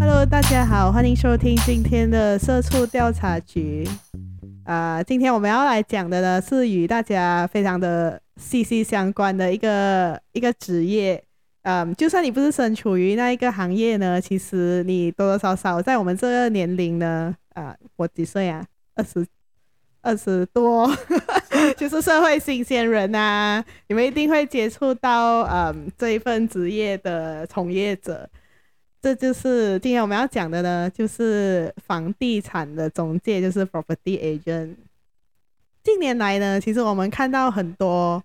[0.00, 3.86] Hello，大家好，欢迎收听今天的社畜调查局。
[4.64, 11.22] 啊、今天我们要来讲的呢，是与大家非常的息息相关的一个一个职业。
[11.62, 18.64] 嗯，就算你不是身处于那一个行业呢，其实你多多少少在我们这个年龄呢，啊、我几岁啊？
[18.94, 19.26] 二十。
[20.00, 20.88] 二十多，
[21.74, 28.28] 就是社会新鲜人、啊，你们一定会接触到嗯这一份职业的从业者，
[29.00, 34.74] 这就是今天我们要讲的呢，就是房地产的中介，就是 property agent。
[35.82, 38.22] 近年来呢，其实我们看到很多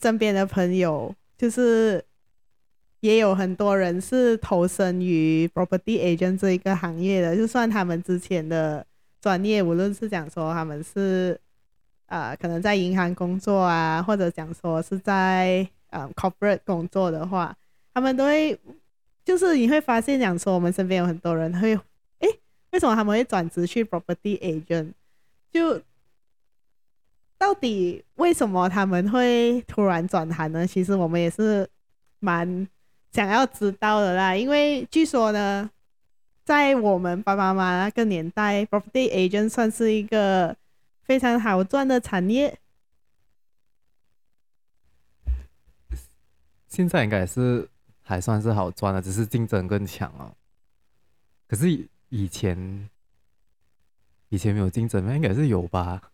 [0.00, 2.04] 身边的朋友，就是
[3.00, 8.84] 也有很多人是投身于 property agent 这一个行业的，就算他们之前的。
[9.18, 11.36] 专业无论是讲说他们是
[12.06, 17.56] 呃可能在银行工作啊，或者讲说是在呃 corporate 工作的话，
[17.92, 18.58] 他们都会
[19.24, 21.74] 就是你会发现讲说我们身边有很多人会
[22.18, 22.28] 诶，
[22.72, 24.92] 为什么他们会转职去 property agent？
[25.52, 25.80] 就
[27.38, 30.66] 到底为什么他们会突然转行呢？
[30.66, 31.68] 其实我们也是
[32.20, 32.66] 蛮
[33.12, 35.70] 想要知道的啦，因为据说呢。
[36.44, 40.54] 在我们爸爸妈妈那个年代，property agent 算是一个
[41.06, 42.58] 非常好赚的产业。
[46.66, 47.68] 现在应该是
[48.02, 50.34] 还算是好赚的，只是竞争更强哦。
[51.48, 52.88] 可是以前
[54.28, 55.14] 以前没有竞争吗？
[55.14, 56.10] 应该是有吧。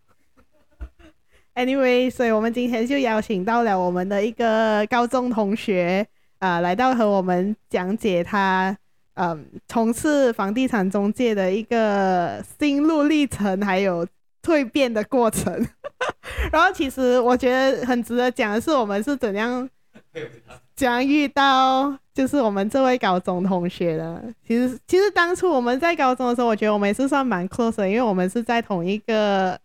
[1.55, 6.07] Anyway，所以我们今天就邀请到了我们的一个高中同学
[6.39, 8.77] 啊、呃，来到和我们讲解他。
[9.15, 14.07] 嗯，从事房地产中介的一个心路历程，还有
[14.43, 15.53] 蜕变的过程。
[16.53, 19.69] 然后，其实我觉得很值得讲的是，我们是怎样
[20.75, 24.23] 将遇到，就是我们这位高中同学的。
[24.47, 29.59] 其实，其实当初我们在高中的时候，我觉得我们也是算蛮 close 的，因为我们是在同一个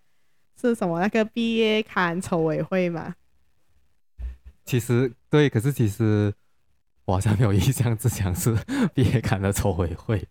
[0.61, 3.15] 是什么那个毕业刊筹委会嘛。
[4.63, 6.33] 其实对，可是其实。
[7.07, 8.53] 我好像没有印象，之前是
[8.93, 10.27] 毕业刊的筹委会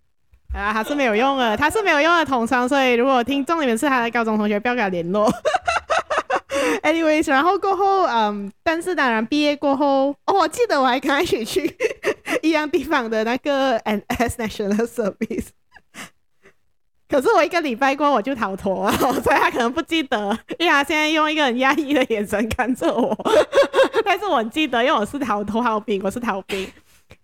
[0.53, 5.31] 啊，他是没有用的，他是没有用的同窗，所以如果听众里面是他的高中同学，不要跟他联络。
[6.83, 11.77] Anyways，然后过后，嗯，但是当然毕业过后，哦，我记得我还跟他一起去
[12.43, 15.49] 一样地方的那个 NS National Service。
[17.09, 23.17] 可是我一个礼拜过我就逃脱了，所以他可能不记得，因为他现在用一个很压抑的眼神看着我。
[24.05, 26.69] 但是我记得，因为我是逃脱逃兵，我是逃兵。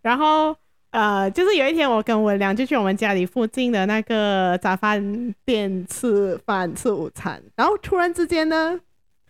[0.00, 0.54] 然后
[0.92, 8.80] 呃，就是有一天我跟文良就去我们家里附近的那个杂饭店吃饭吃午餐，然后突然之间呢，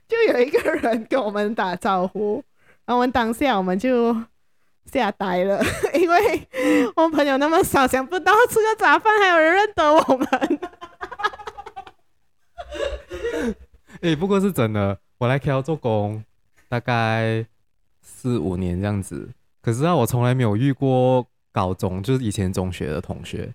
[0.06, 2.44] 就有一个人跟我们打招呼，
[2.84, 4.16] 然后我们当下我们就。
[4.92, 5.62] 吓呆了，
[5.94, 6.46] 因为
[6.96, 10.28] 我朋友那么少，想不到吃个杂饭还有人认得我们。
[14.00, 16.22] 哎、欸，不过是真的，我来 KL 做工
[16.68, 17.46] 大概
[18.02, 19.30] 四五年这样子，
[19.62, 23.52] 可是啊，我从来没有遇过高中，就是以前中学的同学，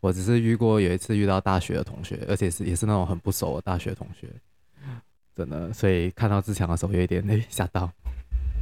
[0.00, 4.28] 我只是遇过有一次遇到大学的同学，而且是也是那种很不熟的大学同学，
[5.34, 7.90] 真的，所以看到志强的时候有一点哎 吓到。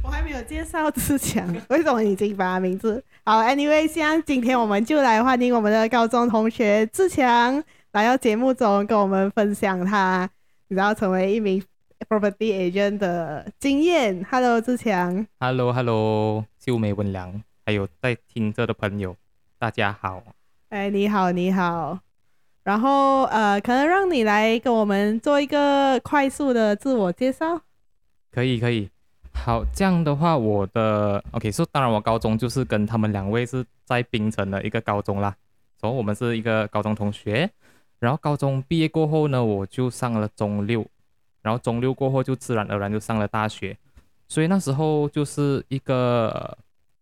[0.01, 3.03] 我还没有介绍志强，为什么已经把他名字？
[3.25, 7.61] 好，Anyway，现在今天我们就来欢迎我们的高中同学志强
[7.91, 10.29] 来到节目中跟我们分享他，
[10.69, 11.61] 然后成为一名
[12.07, 14.25] property agent 的经验。
[14.31, 15.27] Hello，志强。
[15.41, 19.15] Hello，Hello，秀美文良，还有在听着的朋友，
[19.59, 20.23] 大家好。
[20.69, 21.99] 哎，你好，你好。
[22.63, 27.61] 然后呃，可能让你来跟我们做一个快速的自我介绍。
[28.31, 28.89] 可以，可以。
[29.35, 35.35] 好，这样的话，我的 OK，说、so, 当然我高中就是跟他们两位是在槟城的一个高中啦，
[35.79, 37.47] 所以我们是一个高中同学。
[37.99, 40.83] 然后高中毕业过后呢，我就上了中六，
[41.43, 43.77] 然后中六过后就自然而然就上了大学。
[44.27, 46.57] 所以那时候就是一个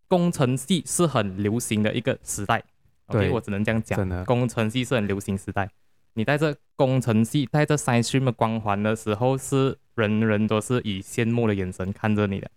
[0.07, 2.63] 工程系是很流行的一个时代。
[3.09, 5.69] 对，OK, 我只能这样讲，真的，工程系是很流行时代。
[6.13, 9.77] 你带着工程系带着 science stream 的光环的时候是。
[9.98, 12.48] 人人都是以羡慕的眼神看着你的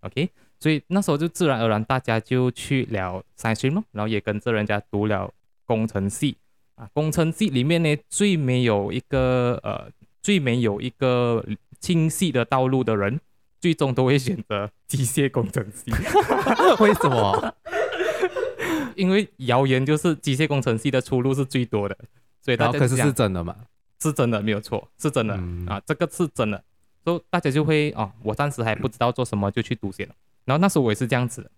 [0.00, 0.28] ，OK，
[0.58, 5.32] 所以那时候就自然而然大家就去了 Science Stream，然后也跟着人家读了
[5.64, 6.36] 工程系
[6.74, 6.90] 啊。
[6.92, 9.88] 工程系里面呢，最没有一个呃，
[10.20, 11.46] 最没有一个
[11.78, 13.20] 清晰的道路的人，
[13.60, 15.90] 最终都会选择机械工程系。
[16.80, 17.54] 为什么？
[18.94, 21.96] 因为谣言就是机械工程系的出路是最多的，
[22.42, 23.54] 所以大家可是是真的吗？
[24.00, 26.62] 是真的，没有错，是真的、嗯、啊，这个是真的。
[27.30, 30.14] 大家就会啊，我暂时还不知道做什么，就去读先了。
[30.44, 31.50] 然后那时候我也是这样子，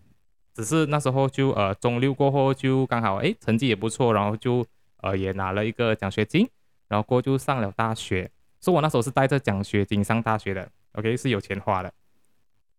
[0.55, 4.65] 只是那时候就呃中六过后就刚好哎成绩也不错，然后就
[5.03, 6.49] 呃也拿了一个奖学金，
[6.89, 8.31] 然后过后就上了大学。
[8.61, 11.93] 所以我那时候是带着奖学金上大学的，OK 是有钱花的。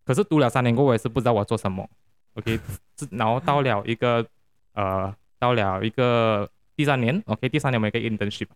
[0.04, 1.88] 可是读了三年过，我也是不知道我要做什么
[2.34, 2.60] ，OK，
[3.12, 4.26] 然后到了一个
[4.74, 8.48] 呃到了一个第三年，OK 第三年我们一个 internship，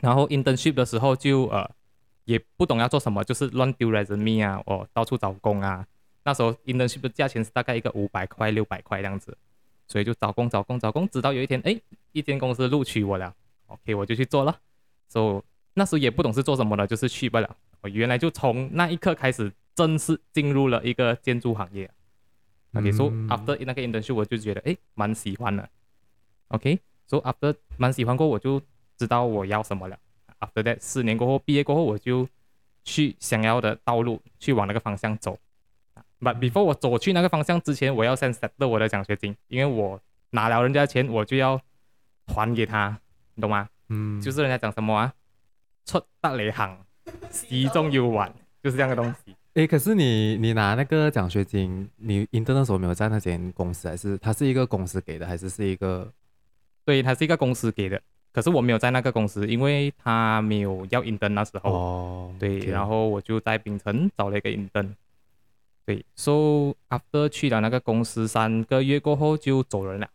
[0.00, 1.68] 然后 internship 的时候就呃
[2.24, 5.86] 也不懂要做什么，就是乱丢 resume 啊，我到处找工啊。
[6.22, 9.36] 那时候 internship 的价钱是大概一个五百块六百块这样子，
[9.86, 11.78] 所以就找工找工找工，直到有一天哎
[12.12, 13.34] 一间公司录取我了
[13.66, 14.56] ，OK 我就去做了，
[15.08, 15.42] 所以。
[15.76, 17.56] 那时候也不懂是做什么的，就是去不了。
[17.84, 21.90] 我原来就从那一刻开始正式进入了一个建筑行业。
[22.72, 25.68] OK，so after 那个 internship 我就觉得诶蛮喜欢的。
[26.48, 28.60] OK，so after 蛮喜欢过我就
[28.96, 29.98] 知道我要什么了。
[30.40, 32.26] After that 四年过后毕业过后我就
[32.84, 35.38] 去想要的道路去往那个方向走。
[36.20, 40.00] But before 我走去那个方向之前，我要先 settle 我的奖学金，因为我
[40.30, 41.60] 拿了人家的钱，我就要
[42.28, 42.98] 还给他，
[43.34, 43.68] 你懂吗？
[43.90, 45.12] 嗯，就是人家讲什么啊？
[45.84, 46.83] 出得嚟行，
[47.30, 49.34] 始终要还，就是这样的东西。
[49.54, 56.12] 诶，可是你你拿那个奖学金，你 intern 的时候没有在那间公司，还是它是一个公司给的，还是是一个？
[56.84, 58.00] 对，它是一个公司给的，
[58.32, 61.72] 可是我没有在那个公司，因为他没有要 intern 那时候。
[61.72, 62.34] 哦。
[62.38, 62.70] 对，okay.
[62.70, 64.94] 然后我就在槟城找了一个 intern。
[65.86, 70.08] 对，so after 去了那个公司三个月过后就走人了。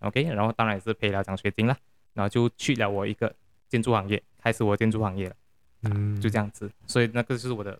[0.00, 1.76] OK，然后当然也是赔了奖学金了，
[2.14, 3.32] 然后就去了我一个
[3.68, 4.20] 建筑行业。
[4.42, 5.36] 开始我建筑行业了，
[5.82, 7.78] 嗯，就这样子，所以那个就是我的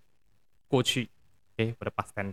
[0.69, 1.09] 过去，
[1.57, 2.33] 诶，我的 past。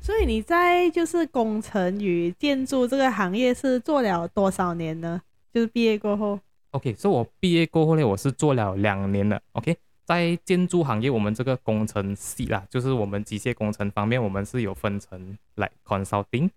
[0.00, 5.22] 所以你在就是工程与建筑这个行业是做了多少年呢？
[5.52, 6.40] 就是毕业过后。
[6.70, 9.40] OK，所以我毕业过后呢，我是做了两年了。
[9.52, 16.50] OK，在建筑行业，我们这个工程系啦，就是我们机械工程方面，我们是有分成来 consulting，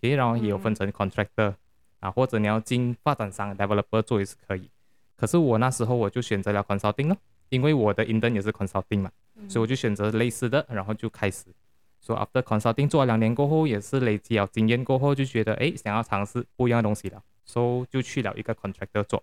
[0.00, 1.56] 诶，然后也有分成 contractor、嗯、
[2.00, 4.70] 啊，或者你要进发展商 developer 做也是可以。
[5.20, 7.16] 可是我那时候我就选择了 consulting 了，
[7.50, 11.44] 因为我的 intern 也是 consulting 嘛，嗯、所以我就选择类似的，然后就开始。
[12.00, 19.22] 所以 after consulting 做了两年过后，也是累积了经验过后，就觉得哎，想要尝试不一样的东西了，所以就去了一个 contractor 做，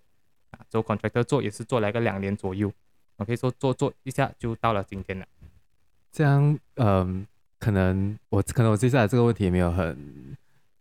[0.51, 2.71] 啊，做 contractor 做也是做了一个两年左右
[3.17, 5.25] ，OK，说做做一下就到了今天了。
[6.11, 7.25] 这样，嗯，
[7.57, 10.37] 可能我可能我接下来这个问题没有很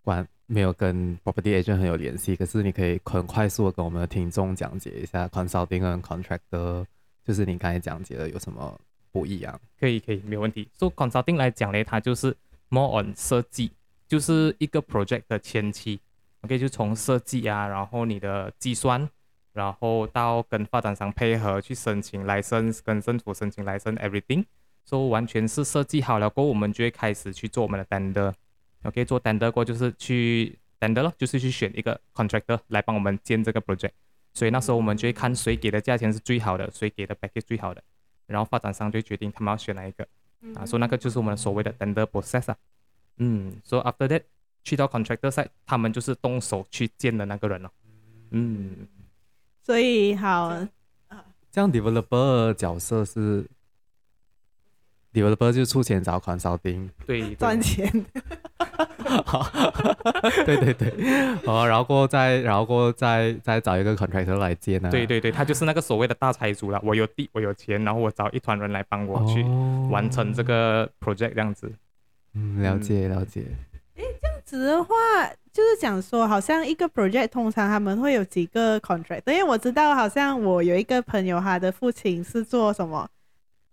[0.07, 0.27] 关。
[0.49, 6.87] 没有跟 property agent 很有联系，可是你可以很快速的跟我们的听众讲解一下 consulting 跟 contractor，
[7.25, 8.81] 就是你刚才讲解的有什么
[9.11, 9.61] 不一样？
[9.81, 10.69] 可以，可以，没有问题。
[10.79, 12.33] So consulting 来讲呢，它就是
[12.69, 13.73] more on 设计，
[14.07, 15.99] 就是一个 project 的前期
[16.43, 19.11] ，OK，就从设计啊，然后你的计算，
[19.53, 28.33] 然后到跟发展商配合去申请 license，跟政府申请 license，everything，So 完全是设计好了过后，我们就会开始去做我们的 tender。
[28.87, 33.91] OK，做 tender 过就是去 tender 咯，就是去选一个 contractor 来帮我们建这个 project。
[34.33, 37.83] 所以那时候我们就会看谁给的价钱是最好的，谁给的 package 最好的，
[38.27, 40.07] 然后发展商就决定他们要选哪一个。
[40.55, 42.57] 啊，所以那个就是我们所谓的 tender process 啊。
[43.17, 44.23] 嗯，所以 after that
[44.63, 47.73] 去到 contractor side，他们就是动手去建的那个人了。
[48.31, 48.87] 嗯，
[49.63, 50.51] 所以好，
[51.51, 53.49] 这样 developer 角色是
[55.15, 57.91] developer 就出钱找 consulting，对，赚钱。
[59.25, 59.51] 好，
[60.45, 60.93] 对对对，
[61.45, 64.91] 好，然后过后再，然后过后再再找一个 contractor 来接呢。
[64.91, 66.81] 对对对，他就是那个所谓的大财主了。
[66.85, 69.43] 我有地，我有钱，然后我找一团人来帮我去
[69.91, 71.73] 完成这个 project 这样子。
[72.35, 73.45] 嗯，了解了解。
[73.97, 74.95] 哎，这样子的话，
[75.53, 83.09] 就是讲说，好像一个 project 通常他们会有几个 contractor，因为我知道，好像我有一个朋友，他的父亲是做什么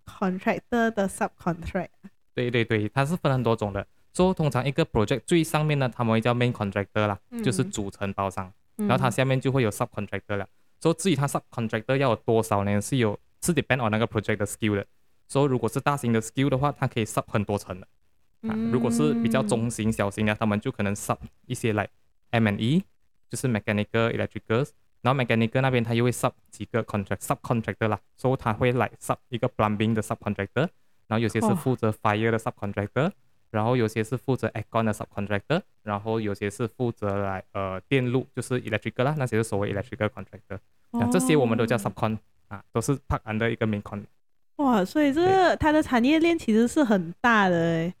[0.06, 1.88] contractor 的 subcontract。
[2.34, 3.86] 对对对，他是分很多种的。
[4.14, 10.48] 说通常一个 project 最上面呢，他们会叫 main contractor 啦，嗯、就是主承包商，嗯、然后它下面就会有 subcontractor 了。
[10.80, 12.80] 所以至于它 subcontractor 要有多少呢？
[12.80, 14.86] 是有是 depend on 那个 project 的 skill 的。
[15.26, 17.86] 所以如果是大型的 skill 的话，它可以 sub 很多层的。
[18.42, 21.16] 啊，嗯、如果是比较中型、小型的，他们就可能 sub
[21.46, 21.90] 一些 like
[22.30, 22.84] M&E，
[23.28, 24.68] 就是 mechanical、electrical，
[25.00, 30.68] 然后 mechanical 那边他又会 sub 几个 contract subcontractor 啦，所以他会来 sub 一个 plumbing 的 subcontractor，
[31.08, 33.08] 然后有些是负责 fire 的 subcontractor。
[33.08, 33.12] 哦
[33.54, 40.58] 然后有些是负责 aircon 的 subcontractor，然后有些是负责来呃电路，就是 electrical 啦，那些是所谓 electrical contractor，
[40.90, 42.18] 哦、这些我们都叫 subcon
[42.48, 44.02] 啊，都是 part under 一个 main con。
[44.56, 47.94] 哇，所以这个它的产业链其实是很大的哎。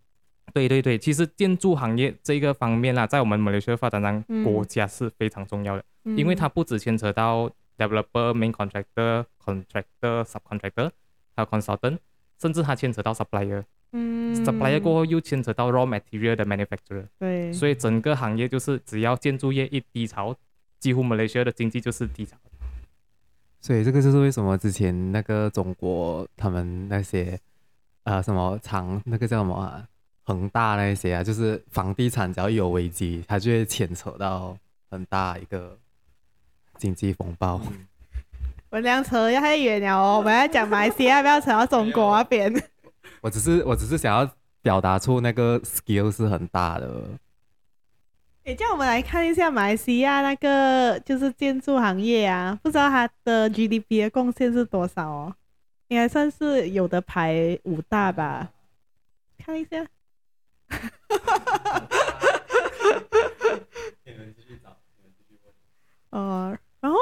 [0.52, 10.90] 对对对，其实建筑行业这个方面啦，在我们马来西亚发展上，嗯、国家是非常重要的，嗯、因为它不只牵扯到 developer、main contractor、contractor、subcontractor，
[11.36, 11.98] 还有 consultant，
[12.40, 13.62] 甚至它牵扯到 supplier。
[13.96, 20.34] 嗯，supplier 过后又牵扯到 raw material 的 manufacturer，对，所以整个行业就是只要建筑业一低潮，
[20.80, 22.36] 几乎马来西亚的经济就是低潮。
[23.60, 27.38] 所以这个就是为什么之前那个中国他们那些
[28.02, 29.86] 呃什么长那个叫什么啊，
[30.24, 34.58] 恒大那些啊，就是房地产只要一有危机，它就会牵扯到
[34.90, 35.78] 很大一个
[36.78, 37.60] 经济风暴。
[38.70, 42.52] 我这样扯要太远了哦，我们要讲马来西亚，不要扯到中国那边。
[43.24, 47.04] 我只是我只是想要表达出那个 skill 是很大的。
[48.44, 55.34] 诶，这样我们来看一下马来西亚那个就是建筑行业啊，不知道它的 GDP 的贡献是多少哦？
[55.88, 58.50] 应该算是有的排五大吧？
[59.38, 59.86] 看一下。
[66.10, 66.98] 哦，然后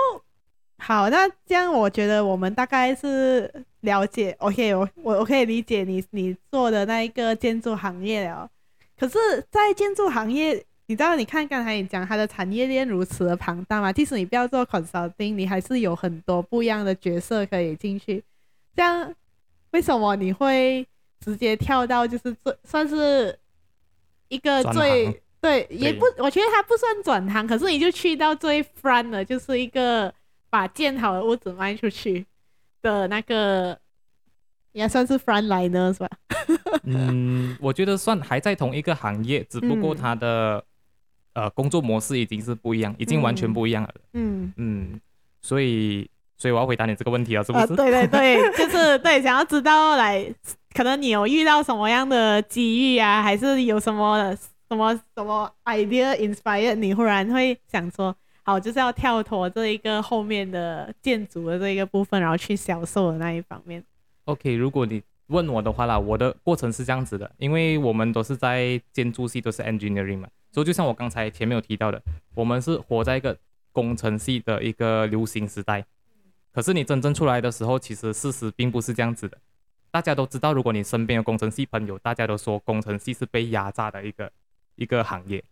[0.78, 8.50] 好，那这样我觉得我们大概是了解，OK，我我我可以理解你你做的那一个建筑行业了。
[8.98, 9.18] 可是，
[9.50, 10.64] 在建筑行业。
[10.86, 13.90] 你知道，你看刚才你讲它的产业链如此的庞大吗？
[13.90, 18.22] 即使你不要做 consulting，你还是有很多不一样的角色可以进去。
[18.76, 19.14] 这样，
[19.70, 20.86] 为什么你会
[21.24, 23.38] 直接跳到就是最算是
[24.28, 30.12] 一个最对，也不，我觉得它不算转行，可是你就去到最 front 的，就是一个
[30.50, 32.26] 把建好的屋子卖出去
[32.82, 33.78] 的那个，
[34.72, 36.08] 也算是 frontliner 是吧？
[36.84, 40.62] 嗯，我觉得算还在同一个行业，只不过他的、嗯。
[41.34, 43.94] 呃，工作模式已经是不一样，已经完全不一样了。
[44.12, 45.00] 嗯嗯，
[45.40, 47.64] 所以所以我要回答你这个问题了，是不是？
[47.68, 50.30] 呃、对对对， 就是对，想要知道来，
[50.74, 54.36] 可能你有遇到什么样的机遇啊，还是有什么
[54.68, 63.82] 什么什么 idea inspired 你，忽然会想说，好，就是要跳脱这一个后面的建筑的这一个部分，然后去销售的那一方面。
[64.24, 70.28] OK，如果你问我的话啦，我的过程是这样子的，因为我们都是在建筑系，都是 engineering 嘛。
[70.50, 72.02] 所以就像我刚才前面有提到的，
[72.34, 73.36] 我们是活在一个
[73.70, 75.84] 工程系的一个流行时代。
[76.52, 79.38] 可是你真正出来的时候，其实事实并不是这样子的。
[79.90, 84.30] 大家都知道，如果你身边有工程系朋友，大家都说工程系是被压榨的一个
[84.76, 85.42] 一个行业。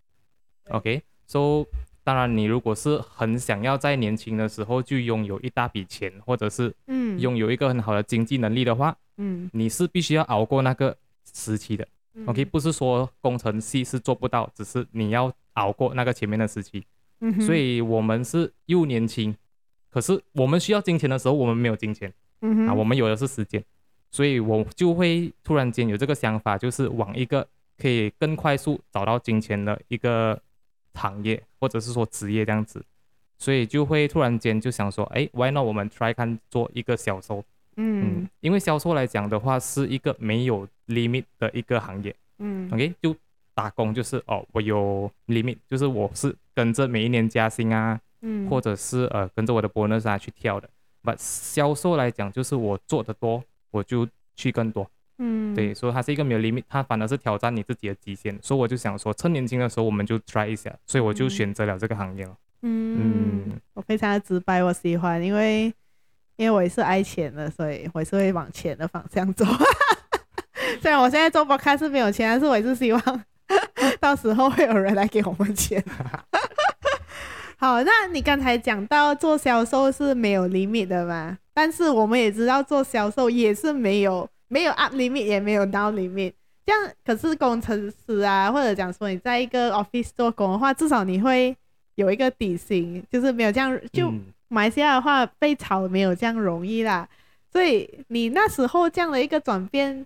[0.68, 1.66] OK，所以
[2.10, 10.96] 当然你如果是很想要在年轻的时候就拥有一大笔钱，或者是嗯拥有一个很好的经济能力的话，嗯，你是必须要熬过那个
[11.32, 11.86] 时期的。
[12.26, 16.84] OK，不是说工程系是做不到，只是你要熬过那个前面的时期。
[17.20, 17.42] 嗯哼。
[17.42, 19.32] 所以我们是又年轻，
[19.88, 22.12] 可是我们需要金钱的时候，我们没有金钱。
[22.40, 22.66] 嗯哼。
[22.66, 23.64] 啊，我们有的是时间，
[24.10, 27.46] 所以我就会突然间有这个想法，就是往一个
[27.78, 30.42] 可以更快速找到金钱的一个
[31.00, 32.84] 行业，或者是说职业这样子。
[33.38, 37.42] 所以就会突然间就想说，哎，Why not 我们 try 看做一个销售？
[37.76, 42.14] 嗯，因为销售来讲的话，是一个没有 limit 的一个行业。
[42.38, 43.16] 嗯，OK，就
[43.54, 50.68] 打工就是哦，我有 limit，就是我是跟着每一年加薪啊，嗯，或者是呃跟着我的 bonus 啊去跳的。
[51.02, 54.90] But 销售来讲，就是我做的多，我就去更多。
[55.22, 58.36] 嗯，对，所以它是一个没有 limit，它反而是挑战你自己的极限。
[58.42, 62.34] 所以我就想说，趁年轻的时候我们就 try 一下，所以我就选择了这个行业了。
[62.62, 65.72] 嗯，嗯，我非常的直白，我喜欢，因为。
[66.36, 69.44] 因为我也是爱钱的，所以我也是会往钱的方向走。
[70.80, 73.24] 虽然我现在做 Podcast 是没有钱，但是我也是希望
[74.00, 75.84] 到时候会有人来给我们钱。
[77.60, 81.36] 好，那你刚才讲到做销售是没有 limit 的嘛？
[81.52, 86.34] 但是我们也知道做销售也是没有没有 up limit，也没有 down limit。
[86.66, 91.56] 这样可是工程师啊，或者讲说你在一个 office 做工的话，至少你会
[91.94, 94.10] 有一个底薪，就是没有这样就。
[94.10, 94.20] 嗯
[94.52, 97.08] 马来西亚的话，被炒没有这样容易啦，
[97.52, 100.04] 所以你那时候这样的一个转变，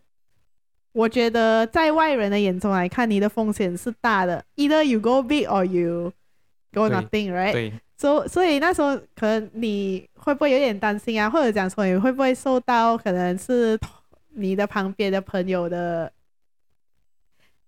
[0.92, 6.12] 我觉得在外人的眼中来看，你的风险是大的，either you go big or you
[6.74, 7.52] go nothing，right？
[7.52, 7.72] 对。
[7.96, 11.30] 所以所以那时候可能你会不会有点担心啊？
[11.30, 13.78] 或者讲说你会不会受到可能是
[14.34, 16.12] 你的旁边的朋友的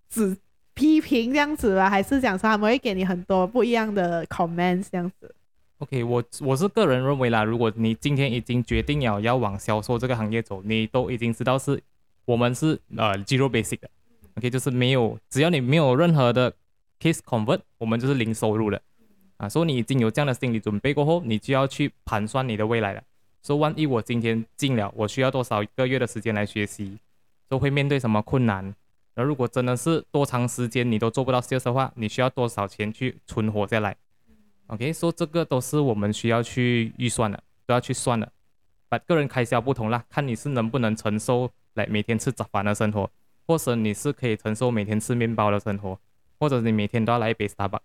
[0.08, 0.36] 指
[0.74, 1.88] 批评这样子吧？
[1.88, 5.34] 还是讲说他们会给你很多不一样的 comments 这样子
[5.78, 11.82] ？OK，我我是个人认为啦，如果你今天已经决定了要往销售这个行业走，你都已经知道是
[12.24, 13.90] 我们是呃 zero basic 的
[14.36, 16.52] ，OK，就是没有只要你没有任何的
[17.00, 18.80] case convert，我们就是零收入的
[19.38, 19.48] 啊。
[19.48, 23.02] 所以你已经有这样的心理准备过后，你就要去盘算你的未来了。
[23.46, 26.98] 说万一我今天进了，我需要多少一个月的时间来学习，
[27.48, 28.74] 都会面对什么困难？
[29.14, 33.96] 那如果真的是多长时间你都做不到销售的话，你需要多少钱去存活下来
[34.66, 38.28] ？OK，说、这个都是我们需要去预算的，都要去算的。
[38.88, 43.08] 把个人开销不同啦，看你是能不能承受来每天吃早饭的生活。
[43.46, 45.96] 或者你是可以承受每天吃面包的生活，
[46.40, 47.78] 或者你每天都要来一杯 Starbucks，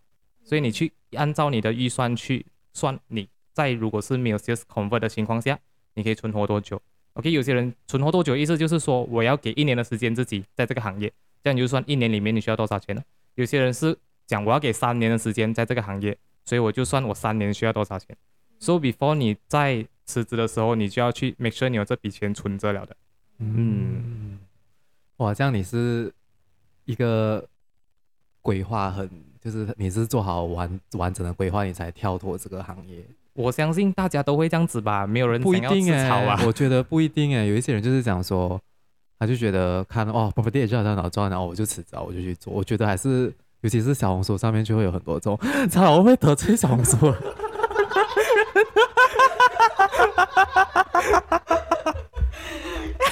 [0.44, 5.58] 所以你去按照你的预算去算，你在如果是没有 sales convert 的情况下，
[5.94, 6.82] 你可以存活多久
[7.14, 11.12] ？OK，有些人存活多久，意思就是说我要给一年的时间自己在这个行业，
[11.44, 13.04] 这样你就算一年里面你需要多少钱了。
[13.36, 18.16] 有些人是讲我要给三年的时间在这个行业，所以我就算我三年需要多少钱。
[18.60, 22.96] So before 你在辞职的时候，你就要去 make sure 你有这笔钱存着了的。
[23.40, 24.40] 嗯，
[25.18, 26.14] 哇，这样你是
[26.86, 27.48] 一个
[28.42, 29.10] 规划很，
[29.42, 33.04] 就是你是做好完完整的规划，你才跳脱这个行业。
[33.42, 38.60] 我相信大家都会这样子吧，没有人不一定哎、欸， 我觉得不一定哎，有一些人就是讲说，
[39.20, 42.54] 他就觉得看哦，property 也就好像脑赚，然后我就辞职，我就去做。
[42.54, 47.14] 我觉得还是，尤其是小红书上面就会有很多这种，操，我会得罪小红书。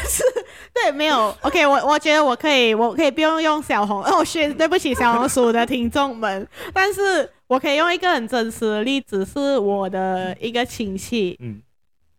[0.09, 0.23] 但是，
[0.73, 11.61] 对，没有，OK，我我觉得我可以，我可以不用用小红，哦，学，对不起小红书的听众们，但是我可以用一个很真实的例子，是我的一个亲戚，嗯，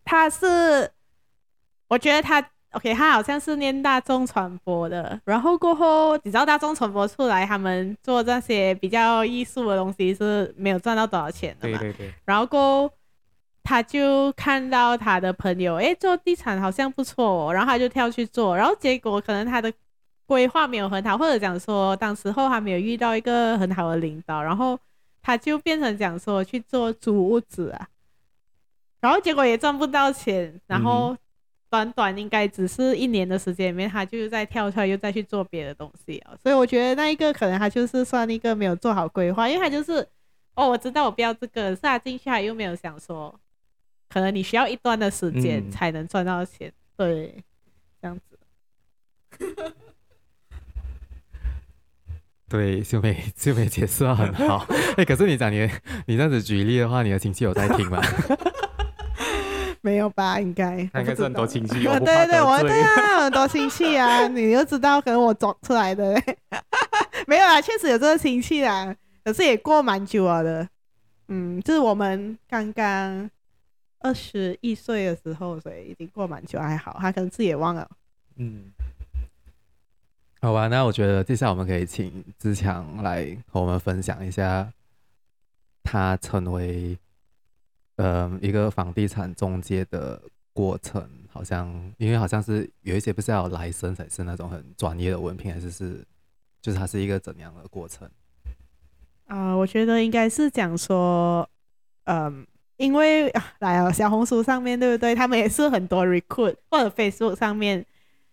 [0.04, 0.88] 他是，
[1.88, 2.40] 我觉得他
[2.73, 12.94] ，OK，他好像是念大众传播的，然后过后你知道大众传播出来，他们做这些比较艺术的东西是没有赚到多少钱的嘛，对对对，然后过后。
[13.62, 19.73] 他就看到他的朋友，诶，做地产好像不错哦，然后他就跳去做，然后结果可能他的
[20.26, 24.79] 规划没有很好，或者讲说当时候还没有遇到一个很好的领导，然后
[25.23, 27.88] 他就变成讲说去做租屋子啊，
[29.00, 31.17] 然后结果也赚不到钱，然后
[31.69, 40.09] 短短应该只是一年的时间里面，他就再跳出来又再去做别的东西啊，所以我觉得那一个可能他就是算一个没有做好规划，因为他就是
[40.55, 43.38] 哦，我知道我不要这个，是他进去他又没有想说。
[44.12, 47.45] 可能你需要一段的时间才能赚到钱，嗯、对，
[48.02, 48.23] 这样子。
[52.49, 54.67] 对，秀美，秀美解释的很好。
[54.99, 55.70] 哎、欸，可是你讲你，
[56.07, 58.03] 你这样子举例的话，你的亲戚有在听吗？
[59.83, 60.40] 没有吧？
[60.40, 60.81] 应该。
[60.81, 61.85] 应该是很多亲戚。
[61.85, 66.20] 对对对，我对啊，很多亲戚啊，你又知道可能我装出来的。
[67.29, 68.92] 没有啊，确实有这个亲戚啊，
[69.25, 70.68] 可是也过蛮久了的。
[71.29, 73.31] 嗯，就是我们刚刚。
[74.01, 77.89] 二十一岁的时候，所以已经过蛮久，还好，他可能自己也忘了。
[78.37, 78.73] 嗯，
[80.41, 84.73] 好吧，那我觉得接下来我们可以请志强来和我们分享一下，
[85.83, 86.99] 他成为
[87.97, 91.07] 呃一个房地产中介的过程。
[91.29, 96.05] 好像因为好像是有一些不是要来生才是那种很专业的文凭，还是是
[96.63, 98.09] 就是它是一个怎样的过程？
[99.27, 101.47] 啊、呃，我觉得应该是讲说，
[102.05, 102.47] 嗯。
[102.81, 105.14] 因为来哦，小红书上面对不对？
[105.14, 107.85] 他们也是很多 recruit 或者 Facebook 上面，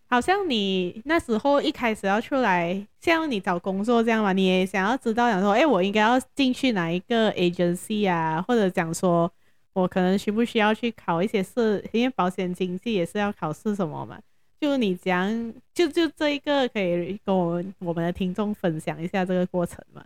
[0.10, 8.42] 好像你那时候一开始要出来，像你找工作这样嘛，你也想要知道，想说，哎，我应该要进去哪一个 agency 啊？
[8.48, 9.30] 或者讲说，
[9.74, 11.84] 我可能需不需要去考一些试？
[11.92, 14.18] 因为保险经纪也是要考试什么嘛？
[14.62, 20.06] 就你讲，就就这一个可以跟我们我们的听众分享一下这个过程嘛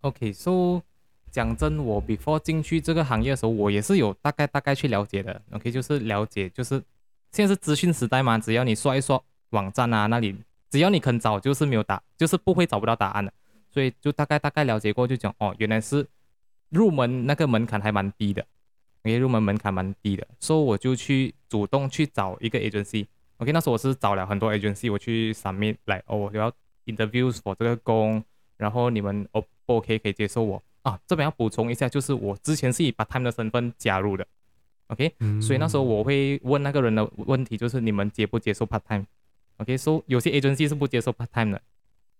[0.00, 0.82] ？OK，so。
[1.30, 5.40] 讲真，我 before 进去这个行业的时候，我也是有大概大概去了解的。
[5.52, 6.82] OK，就是了解，就是
[7.32, 10.36] 现在是资讯时代嘛，只要你刷一刷网站啊，那里
[10.70, 13.32] 只要你肯找，就是没有答，就是不会找不到答案的。
[13.70, 16.06] 所以就大概大概了解过，就讲哦，原来是
[16.70, 18.44] 入门那个门槛还蛮低的。
[19.02, 23.06] OK，入门门槛蛮低的，所以我就去主动去找一个 agency。
[23.36, 26.50] OK，那时候我是找了很多 agency，我去 submit 来哦，我要
[26.86, 28.24] interviews for 这个工，
[28.56, 30.60] 然后你们 O 不 OK 可以接受我。
[30.88, 34.26] 啊，这边要补充一下，就是我之前是以 part time 的身份加入的
[34.86, 40.00] ，OK，、嗯、所以那时候我会问那个人的问题，就是你们接不接受 part time？OK，说、okay?
[40.00, 41.62] so, 有些 agency 是不接受 part time 的，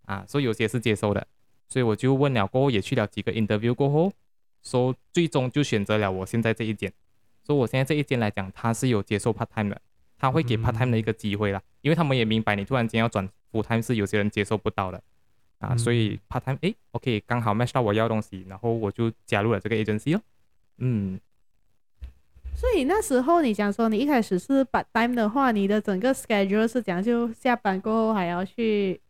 [0.04, 1.26] 啊，所、so, 以有些是接受的，
[1.68, 4.12] 所以我就问了过后，也去了几个 interview 过后，
[4.62, 6.92] 说、so, 最终就选择了我现在这一间，
[7.42, 9.80] 所、以我现在这一间来讲，他是有接受 part time 的，
[10.18, 15.02] 他会给 part time 的一个机会啦，嗯、因为他们也明白你突然间要转 full time 是有些人接受不到的。
[15.58, 20.20] 啊，所以 part time 哎，OK，刚好 match 到我要的东西，然后我就加入了这个 agency 哦。
[20.78, 21.18] 嗯，
[22.54, 29.00] 所以那时候你讲说你一开始是 part time 的话，你的整个 schedule 是讲就下班过后还要去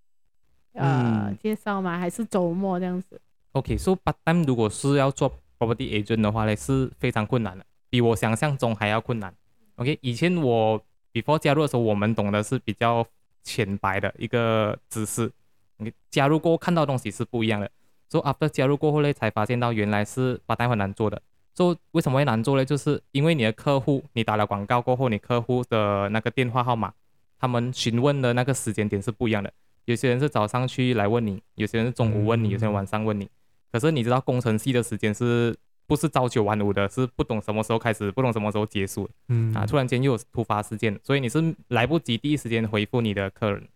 [0.72, 1.98] 呃、嗯、介绍吗？
[1.98, 3.20] 还是周末这样子
[3.52, 9.34] ？OK，so part time 如果是要做 property agent 的话呢，是非常困难的，比我想象中还要困难。
[9.76, 10.82] OK，以前我
[11.12, 13.06] before 加入的时候，我们懂的是比较
[13.42, 15.30] 浅白的一个知识。
[15.78, 17.70] 你加入过后看到东西是不一样的，
[18.08, 21.20] 所以 after 加入过后呢，才发现到原来是 part time 很难做的。
[21.54, 22.64] 所以为什么会难做呢？
[22.64, 26.92] 就是因为你的客户，你打了广告过后，你客户的那个电话号码，
[27.38, 29.52] 他们询问的那个时间点是不一样的。
[29.86, 33.28] 有些人是早上去来问你，有些人是中午问你，有些人晚上问你。
[33.72, 36.88] 可是你知道工程系的时间是不是朝九晚五的？
[36.88, 39.08] 是不懂什么时候开始，不懂什么时候结束。
[39.28, 43.66] 嗯啊，突然间又有突发事件，所以你是来不及第一时间回复你的客人。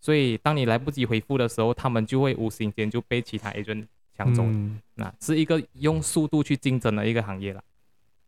[0.00, 4.42] 所以当你来不及回复的时候，他们就会无形间就被其他 agent 抢走。
[4.44, 7.62] 嗯那是一个用速度去竞争的一个行业了。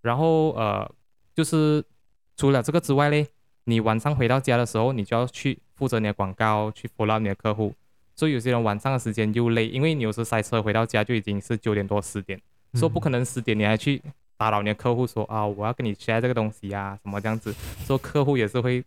[0.02, 0.90] 然后呃，
[1.34, 1.84] 就是
[2.36, 3.26] 除了这个之外嘞，
[3.64, 7.74] 你晚上回到家的时候，你就要去负责你的广告，去 follow 你的客户。
[8.16, 12.40] 所以有些人晚上的时间又累，因为你有时塞车回到家就已经是九点多十点，
[12.74, 14.02] 说、嗯不可能十点你还去
[14.36, 17.54] 打扰你的客户说啊，我要跟你 share 这个东西啊，什么这样子，
[17.86, 18.84] 说客户也是会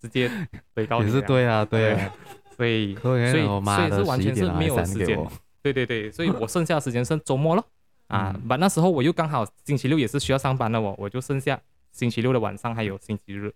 [0.00, 0.30] 直接
[0.74, 1.14] 对告你的。
[1.14, 2.14] 也是对啊，对啊，
[2.56, 5.32] 所以所以所以是完全是没有时间11点来闪给我
[5.62, 7.64] 对对对，所以我剩下的时间剩周末了
[8.08, 8.32] 啊。
[8.34, 11.60] 嗯把、那时候我又刚好星期六也是需要上班的我，我就剩下
[11.92, 13.52] 星期六的晚上还有星期日，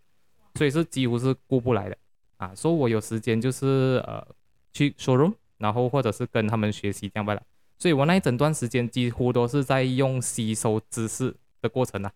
[0.54, 1.96] 所以是几乎是顾不来的
[2.36, 2.52] 啊。
[2.54, 4.26] 所以我有时间就是呃
[4.72, 7.42] 去 showroom，然后或者是跟他们学习这样罢了。
[7.78, 12.12] 所以我那一整段时间几乎都是在用吸收知识的过程啊。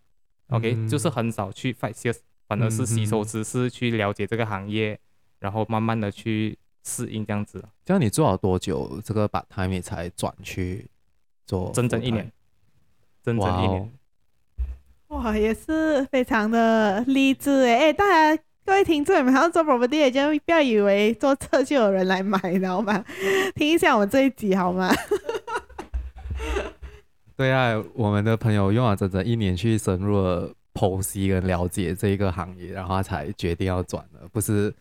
[0.48, 4.98] OK，、嗯就是很少去 fight sales，反而是吸收知识去了解这个行业，
[5.38, 7.64] 然后慢慢的去适应这样子。
[7.84, 9.00] 这样你做了多久？
[9.04, 10.86] 这个 part time 你才转去
[11.46, 11.70] 做？
[11.74, 12.30] 整整一年，
[13.22, 13.92] 整整一年。
[15.08, 23.04] 哇，也是非常的励志哎哎，大家各位听众，你们还要做 property 就不要以为做这就有人来买，你知道吗？
[23.54, 24.92] 听一下我们这一集好吗？
[27.36, 34.74] 对啊，我们的朋友用了整整一年去深入的剖析跟了解这一个行业，然后他才决定要转的，不是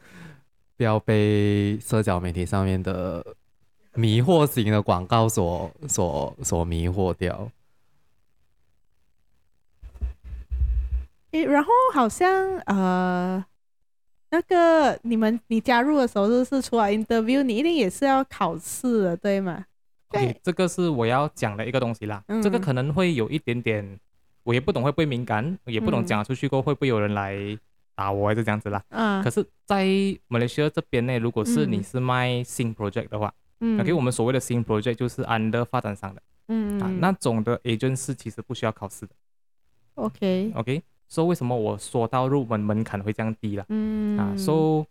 [0.76, 3.24] 不要被社交媒体上面的
[3.94, 7.50] 迷惑型的广告所所所迷惑掉。
[11.32, 13.44] 诶，然后好像呃，
[14.30, 19.66] 那个你们你加入的时候，就是出来 interview，你一定也是要考试的，对吗
[20.12, 22.24] 对这个是我要讲的一个东西啦。
[22.28, 24.00] 嗯这个可能会有一点点，
[24.44, 27.36] 我也不懂会不会敏感，也不懂嗯讲出去过会不会有人来
[27.96, 28.84] 打我还是这样子啦。
[28.90, 29.86] 嗯可，是，在
[30.28, 39.14] 马来西亚这边呢，如果是嗯你是卖新 project 的话、嗯 o k 我们所谓的新 project 就是 under 发展商的、啊，嗯啊那种的 agent 是其实不需要考试的。
[39.96, 43.66] OK，OK，所、以为什么我说到入门门槛会这样低了？
[43.70, 44.86] 嗯啊，so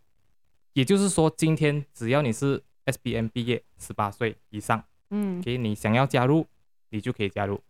[0.73, 4.83] 也就是说，今天只要你是 SBM 毕业，十八岁以上。
[5.15, 6.47] 嗯给你想要加入，
[6.89, 7.61] 你就可以加入。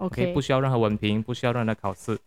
[0.00, 2.18] OK，不需要任何文凭，不需要任何考试。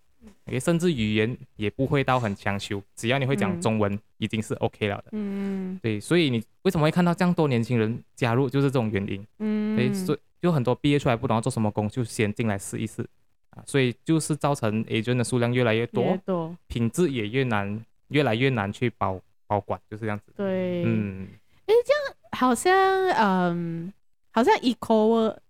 [0.48, 5.06] OK，甚至语言也不会到很强求，只要你会讲嗯中文，已经是 OK 了的。
[5.12, 9.26] 嗯对，所以你为什么会看到这样多年轻人加入，就是这种原因。
[9.40, 13.06] 嗯，对，所以就很多毕业出来不懂要做什么工，就先进来试一试
[13.50, 13.64] 啊。
[13.66, 20.32] 所以就是造成 agent 的数量越来越多，越多，品质也越难，越来越难去保保管，就是这样子。
[20.38, 21.28] 对，嗯，
[21.66, 22.74] 诶，这样好像
[23.18, 23.92] 嗯，
[24.32, 24.62] 好像是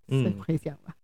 [0.08, 0.96] 嗯会讲吧？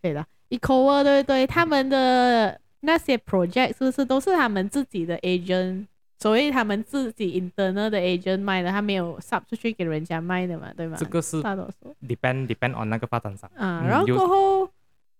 [0.00, 1.46] 对的，Ecoworld 对对？
[1.46, 5.86] 他们的那些 project 是不是都是他们自己的 agent，
[6.18, 10.72] 所谓他们自己 internal 的 agent 卖的，他没有 sub 出去给人家卖的嘛？
[10.76, 10.96] 对吗？
[10.98, 13.50] 这个是大多数 depend depend on 那个发展商。
[13.56, 14.70] 啊，然后过后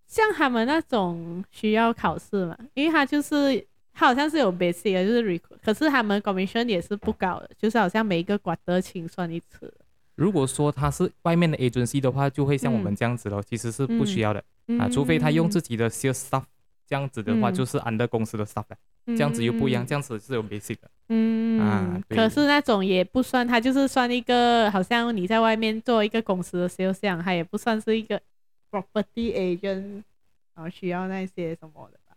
[0.07, 9.73] 像他们那种需要考试嘛，因为他就是他好像是有 basic 的，就是 recruit，可是他们 commission 也是不高的，就是好像每一个 quarter 清算一次。
[10.14, 14.45] 如果说他是外面的 agency 的话，就会像我们嗯这样子咯，其实是不需要的、嗯
[14.78, 16.42] 啊，除非他用自己的 sales staff，
[16.87, 18.76] 这样子的话嗯就是 under 公司的 staff 了，
[19.07, 20.90] 这样子又不一样，这样子是有 basic 的。
[21.09, 28.20] 嗯，啊可是那种也不算，他就是算一个，好像你在外面做一个公司的 sales 这样，他也不算是一个
[28.70, 30.02] property agent，
[30.54, 32.16] 然后需要那些什么的吧？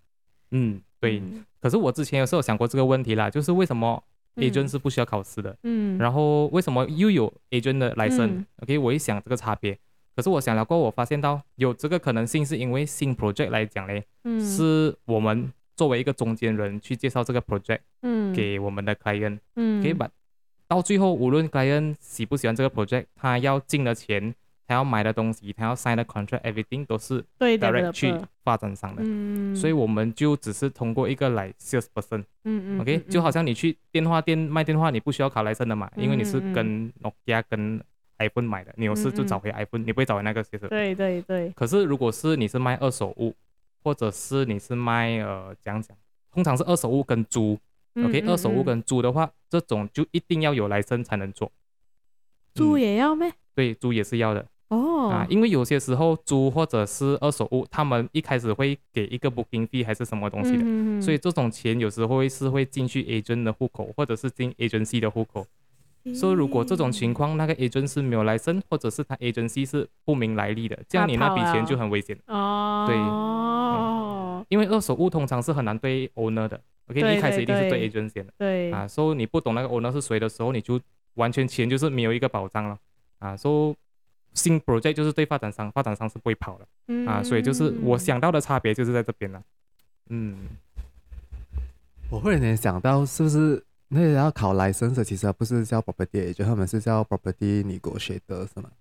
[0.52, 1.20] 嗯，对。
[1.20, 4.04] 嗯可是我之前有时候想过这个问题啦，就是为什么
[4.38, 9.78] agent 嗯是不需要考试的，嗯，然后为什么又有 agent 的 license？OK，、我一想这个差别。
[10.16, 14.40] 可是我想了过后，我发现到有这个可能性，是因为新 project 来讲嘞，嗯。
[14.40, 18.34] 是我们作为一个中间人去介绍这个 project 嗯。
[18.34, 19.40] 给我们的 client。
[19.56, 19.80] 嗯。
[19.80, 20.10] OK，把、
[20.68, 24.34] 到最后，无论 client 喜不喜欢这个 project，他要进的钱，
[24.68, 29.02] 他要买的东西，他要 sign 的 contract，everything 都是对 direct 去发展商的。
[29.06, 32.24] 嗯，所以我们就只是通过一个来 sales person。
[32.44, 37.82] 嗯嗯 OK，、嗯就好像你去电话店卖电话，你不需要考 license 的嘛，因为你是跟 Nokia 跟
[38.28, 40.68] iPhone 买的，你有事就找回 iPhone，、你不会找回那个 sales。
[40.68, 43.36] 对对对，可是如果是你是卖二手物，
[43.84, 45.96] 或者是你是卖呃讲讲，
[46.32, 47.58] 通常是二手物跟租。
[47.96, 51.52] OK，、嗯二手物嗯跟租的话，这种就一定要有 license 才能做。
[52.54, 53.30] 租嗯也要咩？
[53.54, 65.46] 对，租也是要的、哦啊，因为有些时候租或者是二手物，他们一开始会给一个 booking fee 还是什么东西的，嗯所以这种钱有时候会是会进去 agent 的户口，或者是进 agency 的户口。
[66.16, 72.18] 所以如果这种情况，那个 agent 是没有 license，或者是他 agency 是不明来历的，这样你那笔钱就很危险。
[72.26, 78.34] 哦，对、嗯，因为二手物通常是很难对 owner 的，OK，一开始一定是对 agent 先的。
[78.38, 80.82] 对啊，所以你不懂那个 owner 是谁的时候，你就
[81.14, 82.76] 完全钱就是没有一个保障了。
[83.20, 83.76] 啊，所以
[84.34, 86.68] 新 project 就是对发展商，发展商是不会跑的。
[86.88, 89.40] 嗯、啊，所以就是我想到的差别就是在这边了。
[90.10, 90.38] 嗯，
[92.10, 93.64] 我会有点想到是不是？
[93.94, 98.72] 那个要考 license，其实不是叫 property agent，他们是叫 property negotiator 是吗？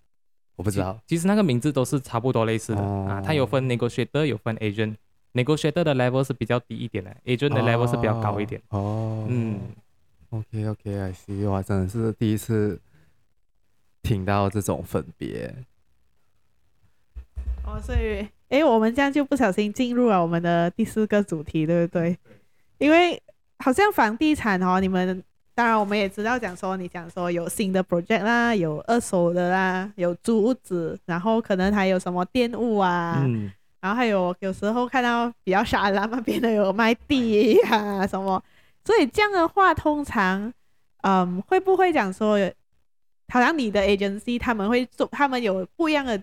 [0.55, 0.97] 我不知道。
[1.05, 3.21] 其实那个名字都是差不多类似的、哦、啊。
[3.21, 4.95] 它有分 negotiator，有分 agent。
[5.33, 8.61] negotiator 的 level 是比较低一点的，agent 的 level 是比较高一点。
[8.69, 8.79] 哦。
[8.79, 9.59] 哦嗯。
[10.29, 11.49] OK OK，I see。
[11.49, 12.79] 哇，真的是第一次
[14.01, 15.53] 听到这种分别。
[17.65, 22.17] 哦，所以，哎，我们这样就不小心进入了我们的第四个主题，对不对？
[22.77, 23.21] 因为。
[23.61, 38.41] 好像房地产哦，你们当然我们也知道，讲说你讲说有新的 project 啦，有二手的啦，有租屋子，然后可能还有什么店务啊，嗯、然后还有有时候看到比较沙拉那边的有卖地啊什么，
[38.83, 40.51] 所以这样的话，通常
[41.03, 42.39] 嗯会不会讲说，
[43.27, 46.19] 好像你的 agency 他们会做，他们有不一样的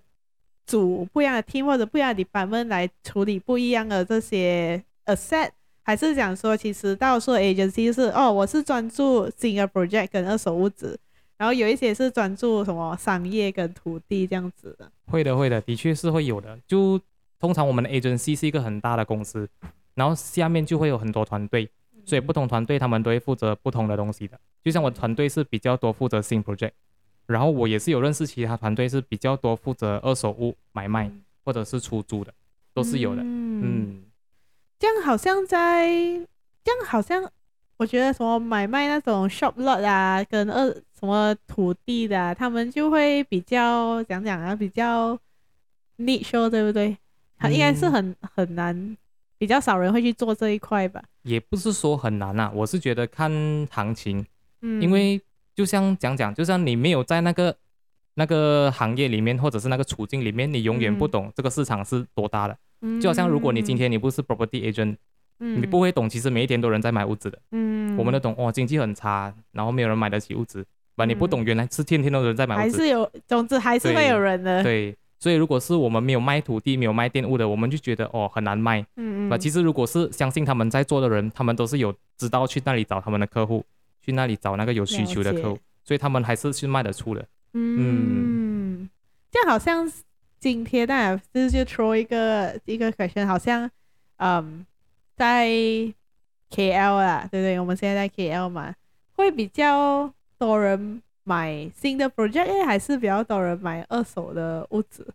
[0.66, 5.51] 组、不一样的 team 或者不一样的 department 来处理不一样的这些 asset。
[5.88, 10.94] 还是讲说，其实到时候 agency 是哦，我是专注新的 project 跟二手物质，
[11.38, 14.92] 然后有一些是专注什么商业跟土地这样子的。
[15.07, 16.59] 会的，会的，的确是会有的。
[16.66, 17.01] 就
[17.40, 19.48] 通常我们的 agency 是一个很大的公司，
[19.94, 21.66] 然后下面就会有很多团队，
[22.05, 24.38] 所以不同团队他们都会负责不同的东西的。
[24.62, 26.72] 就像我团队是比较多负责新 project，
[27.24, 31.11] 然后我也是有认识其他团队是比较多负责二手物买卖
[31.46, 32.35] 或者是出租的，
[32.74, 33.22] 都是有的。
[33.22, 33.62] 嗯。
[33.62, 34.03] 嗯
[34.79, 35.88] 这样好像在，
[36.64, 37.29] 这样好像，
[37.79, 45.19] 我觉得什么买卖那种 shop lot 啊，跟二什么土地的啊，他们就会比较讲讲啊，比较
[45.99, 46.97] niche，对不对？
[47.37, 48.97] 他应该是很很难，
[49.37, 51.03] 比较少人会去做这一块吧？
[51.23, 53.31] 也不是说很难啊，我是觉得看
[53.71, 54.25] 行情，
[54.62, 55.21] 嗯，因为
[55.55, 57.57] 就像讲讲，就像你没有在那个
[58.14, 62.57] 那个行业里面，或者是那个处境里面，你永远不懂这个市场是多大的。
[63.01, 64.97] 就好像如果你今天你不是 property agent，
[65.41, 70.64] 嗯，你不会懂，其实每一天都有人在买屋子的，嗯，我们都懂，哦，经济很差，然后没有人买得起屋子，
[70.97, 83.64] 把、嗯、你不懂，原来是天天都有人在买屋子，还是有，总之还是会有人的，对，所以如果是我们没有卖土地、没有卖店屋的，我们就觉得哦很难卖，嗯嗯，其实如果是相信他们在做的人，他们都是有知道去那里找他们的客户，
[84.03, 88.91] 去那里找那个有需求的客户，所以他们还是去卖得出的，嗯，嗯。
[89.31, 89.91] 这好像。
[90.40, 93.68] 今天大家就是就 throw 一个一个 question，好像，
[94.18, 94.64] 嗯，
[95.16, 95.48] 在
[96.51, 97.59] KL 啦，对不对？
[97.59, 98.74] 我们现在在 KL 嘛，
[99.14, 105.12] 会比较多人买新的 project，还是比较多人买二手的屋子？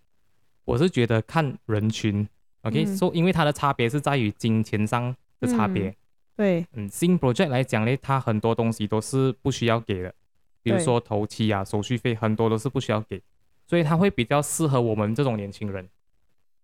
[0.66, 2.28] 我是觉得看人群
[2.62, 5.88] ，OK，说、嗯 so, 因为它的差别是在于金钱上的差别。
[5.90, 5.96] 嗯、
[6.36, 10.14] 对，嗯，新 project 来讲呢，它很多东西都是不需要给的，
[10.62, 13.22] 比如说头期啊、手续费，很多都是不需要给。
[13.66, 15.84] 所以它会比较适合我们这种年轻人，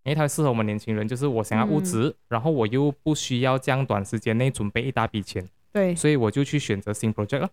[0.04, 7.50] 因为它适合我们年轻人，就是我想要物质、嗯，然后我又不需要这样短时间内准备一大笔钱，对，所以我就去选择新 project 了。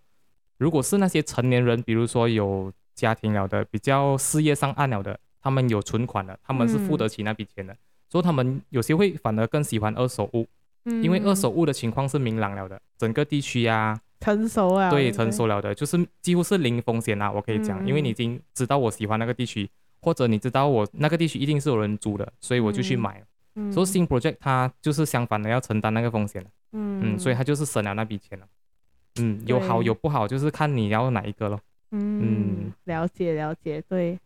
[0.57, 7.77] 如果是那些成年人，比如说有家庭了的，比较事业上岸了的，他们有存款的，他们是付得起那笔钱的，嗯、
[8.09, 10.47] 所以他们有些会反而更喜欢二手物，
[10.85, 14.01] 嗯、因为二手物的情况是明朗了的，整个地区呀、啊。
[14.19, 19.69] 成熟啊，对，成熟了的，就是几乎是零风险啊，我可以讲、嗯，因为你已经知道我喜欢那个地区，
[20.01, 23.23] 或者你知道我那个地区一定是有人租的，所以我就去买。
[23.55, 26.43] 嗯，所以新 project 它就是相反的，要承担那个风险。
[26.73, 28.45] 嗯嗯，所以它就是省了那笔钱了。
[29.19, 31.59] 嗯，有好有不好，就是看你要哪一个咯。
[31.91, 34.19] 嗯，嗯了解了解，对。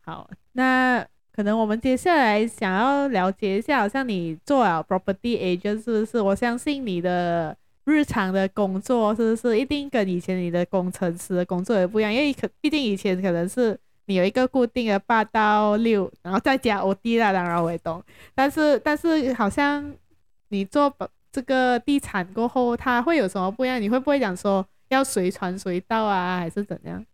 [0.00, 6.20] 好，那可能我们接下来想要了解一下，好像你做了 property agent 是不是？
[6.20, 7.56] 我相信你的。
[7.86, 12.12] 日常的工作是不是一定跟以前你的工程师的工作也不一样？
[12.12, 18.02] 因为可毕竟以前可能是你有一个固定的八到六，然后再加 OT 啦，当然我也懂。
[18.34, 19.88] 但是但是好像
[20.48, 20.92] 你做
[21.30, 23.80] 这个地产过后，它会有什么不一样？
[23.80, 27.04] 你会不会讲说要随传随到啊，还是怎样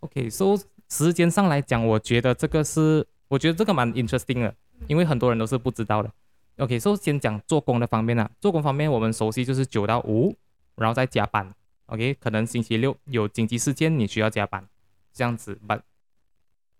[0.00, 0.56] ？OK，so
[0.88, 4.54] 时间上来讲，我觉得这个是我觉得这个蛮 interesting 的，
[4.86, 6.10] 因为很多人都是不知道的。
[6.58, 10.34] OK，首、so、先讲做工的方面啊，做工方面我们熟悉就是九到五，
[10.74, 11.54] 然后再加班。
[11.86, 14.68] OK，可能星期六有紧急事件你需要加班，
[15.12, 15.58] 这样子。
[15.66, 15.82] But，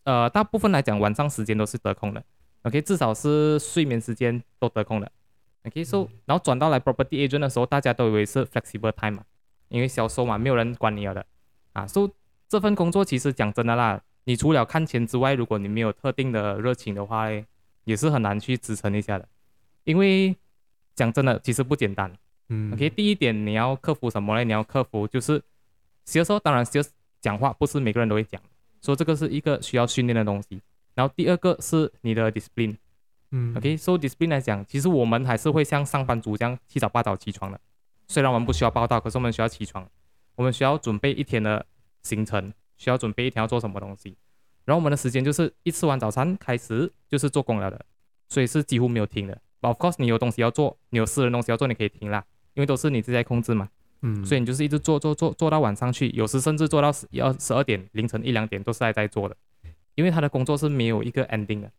[0.03, 2.23] 呃，大部分来讲晚上时间都是得空的。
[2.63, 5.11] OK，至少是睡眠时间都得空的。
[5.65, 9.25] OK，so、嗯、然后转到来 property agent 的时候，大家都以为是 flexible time 嘛，
[9.69, 11.25] 因为销售嘛，没有人管你了的
[11.73, 12.11] 啊，所以
[12.49, 17.29] 这份工作其实讲真的啦，你除了看钱之外，如果你没有特定的热情的话，
[17.85, 19.29] 也是很难去支撑一下的。
[19.89, 20.37] 因为
[20.95, 22.13] 讲真的，其实不简单。
[22.51, 24.45] 嗯，OK，第一点你要克服什么呢？
[24.45, 25.43] 你要克服就是，
[26.05, 26.83] 学说当然销
[27.23, 28.39] 讲话不是每个人都会讲，
[28.83, 30.61] 所以这个是一个需要训练的东西。
[30.95, 32.77] 然后第二个是你的 discipline。
[33.31, 37.59] 嗯，OK，so discipline 来讲，其实我们还是会像上班族这样七早八早起床的。
[38.09, 39.89] 虽然我们不需要报道，可是我们需要起床，
[40.35, 41.65] 我们需要准备一天的
[42.03, 44.15] 行程，需要准备一天要做什么东西。
[44.67, 47.87] 然后我们的时间就是一吃完早餐开始就是做工了的，
[48.29, 49.41] 所以是几乎没有停的。
[49.61, 53.69] Of course，你有东西要做，你有私人东西要做，你可以停啦，因为都是你自己在控制嘛。
[54.03, 59.37] 嗯，所以你就是一直做做做做到晚上去，有时甚至做到十一二十二点，凌晨一两点都是还在做的，
[59.97, 61.71] 因为他的工作是没有一个 ending 的。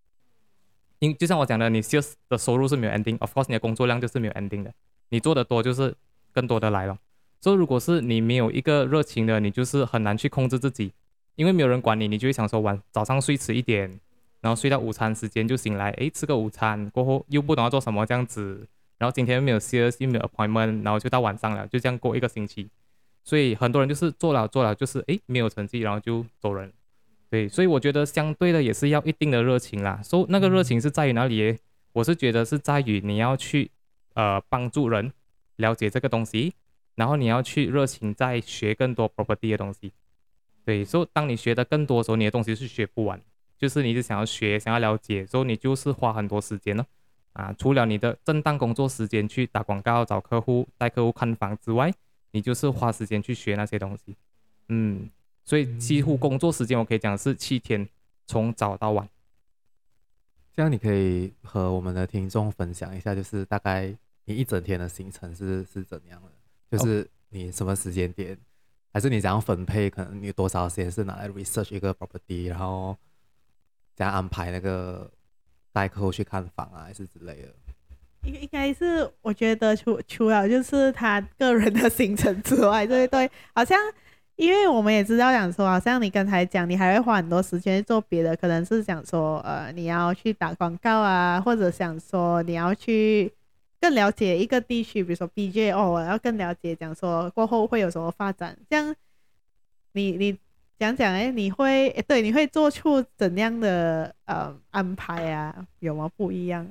[1.00, 4.74] 因就像我讲的，你 sales 的收入是没有 ending，of course 你的工作量就是没有 ending 的，
[5.08, 5.96] 你做的多就是
[6.34, 6.98] 更多的来了。
[7.40, 10.92] 所以如果是你没有一个热情的，你就是很难去控制自己，
[11.36, 13.98] 因为没有人管你，你就会想说晚早上睡迟一点，
[14.42, 22.70] 然后睡到午餐时间就醒来，诶，吃个午餐过后又不懂要做什么这样子，然后今天又没有 sales 又没有 appointment，然后就到晚上了，就这样过一个星期。
[23.24, 26.72] 所以很多人就是做了做了就是诶没有成绩，然后就走人。
[27.30, 30.02] 对，所以我觉得相对的也是要一定的热情啦。
[30.04, 31.60] 说、so, 那个热情是在于哪里？
[31.94, 33.70] 我是觉得是在于你要去
[34.14, 35.12] 呃帮助人
[35.58, 36.54] 了解这个东西，
[36.96, 39.92] 然后你要去热情在学更多 property 的东西。
[40.66, 43.22] 对，所以当你学的更多的时候，你的东西是学不完，
[43.60, 46.84] 就是你是想要学、想要了解，所以你就是花很多时间了。
[47.34, 51.94] 啊，除了你的正当工作时间去打广告、找客户、带客户看房之外，
[52.32, 54.16] 你就是花时间去学那些东西。
[54.70, 55.10] 嗯。
[55.46, 57.90] 所以几乎工作时间我可以讲是七天，
[58.28, 59.10] 从早到晚。
[60.54, 63.92] 这样你可以和我们的听众分享一下，就是大概
[64.26, 66.78] 你一整天的行程是是怎样的？
[66.78, 68.38] 就是你什么时间点，
[68.94, 69.90] 还是你怎样分配？
[69.90, 72.96] 可能你多少时间是拿来 research 一个 property，然后
[74.00, 75.12] 怎样安排那个
[75.74, 77.54] 带客户去看房啊，还是之类的？
[78.24, 83.78] 应应该是我觉得除除了就是他个人的行程之外， 对对，好像。
[84.38, 93.30] 因为我们也知道，讲说，好像你刚才讲，你还会花很多时间做别的，可能是想说，呃，你要去打广告啊，或者想说你要去
[93.82, 98.58] 更了解一个地区，比如说 BJ 哦，我要更了解，讲说过后会有什么发展。
[98.70, 98.96] 这样，
[99.92, 100.40] 你你
[100.80, 105.54] 讲讲，哎，你会，对，你会做出怎样的呃安排啊？
[105.80, 106.10] 有吗？
[106.16, 106.66] 不一样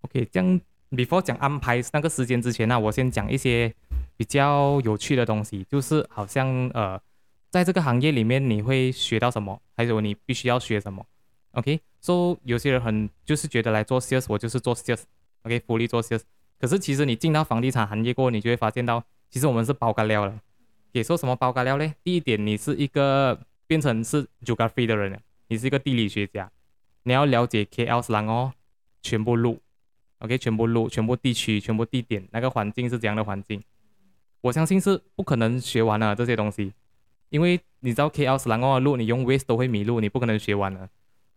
[0.00, 3.72] ？OK，这样 before 讲安排那个时间之前呢，我先讲一些
[4.16, 7.00] 比较有趣的东西，就是好像呃。
[7.52, 9.60] 在这个行业里面，你会学到什么？
[9.76, 11.04] 还有你必须要学什么
[11.50, 16.20] ？OK，so 有些人很就是觉得来做 sales，我就是做 sales，OK，福利做 sales。
[16.60, 20.38] 可是其实你进到房地产行业过后，你就会发现到，其实我们是包干料了。
[20.92, 21.92] 给说什么包干料嘞？
[22.04, 23.36] 第一点，你是一个
[23.70, 26.50] 变成是 geography 的人了，你是一个地理学家，
[27.04, 28.52] 你要了解 KL 斯兰哦，
[29.00, 29.60] 全部路
[30.18, 33.62] ，OK，全部路，全部地区，全部地点，那个环境是怎样的环境？
[34.40, 36.72] 我相信是不可能学完了这些东西。
[37.28, 40.88] 因为你知道 KL 斯兰的路，你用 Waze 都会迷路，你不可能学完了。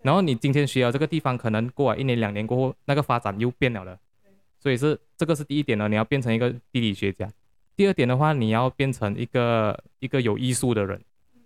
[0.01, 3.99] 然后你今天学了这个地方，可能过了一年两年过后，那个发展又变了了。
[4.59, 7.31] 所以是这个是第一点呢，你要变成一个地理学家。
[7.75, 10.99] 第二点的话，你要变成一个一个有艺术的人。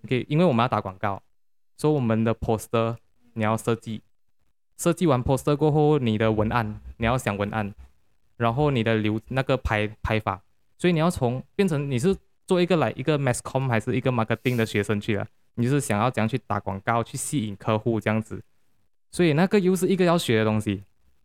[0.08, 1.22] OK，因为我们要打广告，
[1.76, 2.96] 所以我们的 poster
[3.34, 4.02] 你要设计，
[4.78, 7.74] 设计完 poster 过后，你的文案你要想文案，
[8.38, 10.42] 然后你的流那个排排法，
[10.78, 12.16] 所以你要从变成你是。
[12.48, 18.42] 做一个来一个 mass com 还是一个 marketing 的学生去了，你就是想要怎样去打广告，去吸引客户这样子，
[19.12, 20.82] 所以那个又是一个要学的东西。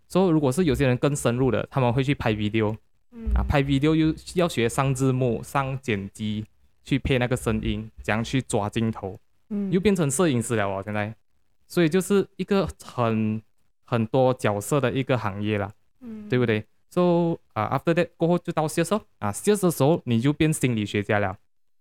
[0.08, 2.76] 所以如果是有些人更深入的，他们会去拍 video，
[3.12, 6.44] 嗯啊，拍 video 又要学上字幕、上剪辑，
[6.84, 9.18] 去配那个声音，怎样去抓镜头，
[9.50, 11.14] 嗯，又变成摄影师了哦，现在，
[11.66, 13.40] 所以就是一个很
[13.84, 21.36] 很多角色的一个行业啦，嗯，对不对？So 啊、uh,，after that 过后就到 sales 啊，sales 的时候你就变心理学家了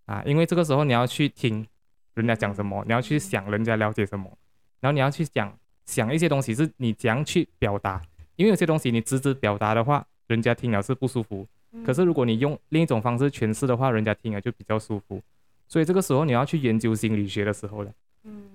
[0.05, 1.67] 啊，因为这个时候你要去听
[2.13, 4.37] 人家讲什么，你要去想人家了解什么，
[4.79, 8.01] 然后你要去想想一些东西是你怎样去表达，
[8.35, 11.45] 因为有些东西你直直表达的话，人家听了是不舒服，
[11.85, 15.21] 可是如果你用另一种方式诠释的话，人家听了就比较舒服，
[15.67, 17.91] 所以这个时候你要去研究心理学的时候了，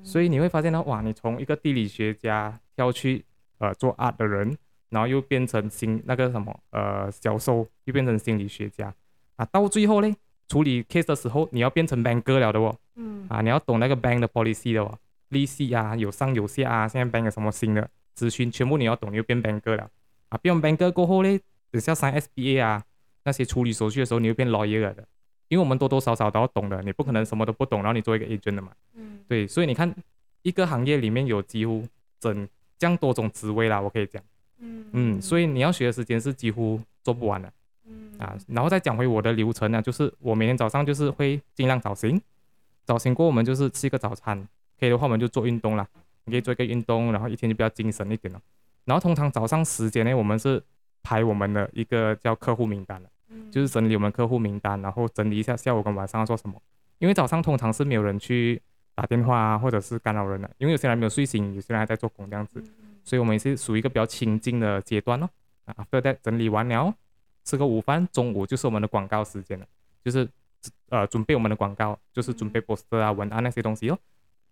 [0.02, 3.24] 所以你会发现呢哇，你从一个地理学家跳去
[3.58, 4.56] 呃做 art 的人。
[4.88, 8.94] 然后又变成心那个什么呃销售，又变成心理学家。
[9.34, 10.14] 啊，到最后呢，
[10.48, 13.26] 处理 case 的时候，你要变成 banker 了的哦，嗯。
[13.28, 14.98] 啊，你要懂那个 bank 的 policy 的哦，
[15.30, 19.90] 利息啊，有上有下啊，现在 bank 有什么新的资讯，全部你要懂，你又变 banker 了。
[20.28, 21.38] 啊，变完 banker 过后呢，
[21.72, 22.84] 等下上 SBA 啊，
[23.26, 25.06] 那些处理手续的时候，你会变 lawyer 了的
[25.48, 28.72] 因为我们多多少少都要懂的，你不可能什么都不懂，然后你做一个 agent 的嘛。
[28.94, 29.94] 嗯，对，所以你看
[30.42, 31.86] 一个行业里面有几乎
[32.18, 32.48] 整
[32.78, 34.22] 这样多种职位啦，我可以讲。
[34.58, 37.52] 嗯嗯，所以你要学的时间是几乎做不完的。
[37.86, 42.20] 嗯啊，然后再讲回我的流程呢，就是我每天早上就是会尽量早醒，
[42.84, 44.48] 早醒过我们就是吃一个早餐，
[44.80, 45.86] 可以的话我们就做运动啦，
[46.24, 48.40] 你可以做一个运动，然后一天就比较精神一点了。
[48.84, 50.62] 然后通常早上时间呢，我们是
[51.02, 53.08] 排我们的一个叫客户名单的，
[53.50, 56.60] 就是整理我们客户名单，然后整理一下下午跟晚上要做什么。
[56.98, 58.60] 因为早上通常是没有人去
[58.94, 62.62] 打电话啊，或者是干扰人的，因为有些人没有睡醒，有些人还在做工这样子，
[63.04, 65.28] 所以我们也是属于一个比较清静的阶段哦。
[65.66, 66.94] 啊，对对，整理完了。
[67.44, 69.66] 吃个午饭，中午就是我们的广告时间了，
[70.02, 70.28] 就是
[70.88, 73.98] 呃准备我们的广告，就是准备 poster 啊、文案那些东西哦。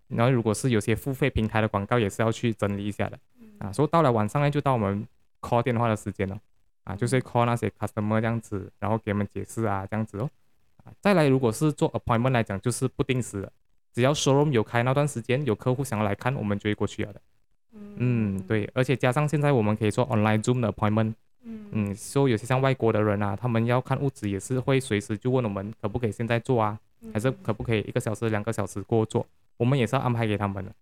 [0.09, 3.19] 然后如果是有些付费平台的广告，也是要去整理一下的。
[3.59, 5.07] 啊，所以到了晚上呢，就到我们
[5.41, 6.39] call 电话的时间了。
[6.85, 10.31] 啊，就是 call 那些 customer 这样子，然后给他们解释啊这样子哦。
[10.85, 13.53] 啊，再来如果是做 appointment 来讲，就是不定时的，
[13.93, 17.21] 只要 showroom 有开那段时间，有客户想要来看，我们就会过去了的。
[17.97, 21.15] 嗯，对，而且加上现在我们可以做 online zoom 的 appointment。
[21.47, 26.79] 嗯，所以有些像外国的人啊，他们要看屋子也是会随时就问我们可不可以现在做啊，
[27.13, 29.27] 还是可不可以一个小时、两个小时过做，
[29.59, 30.73] 我们也是要安排给他们的。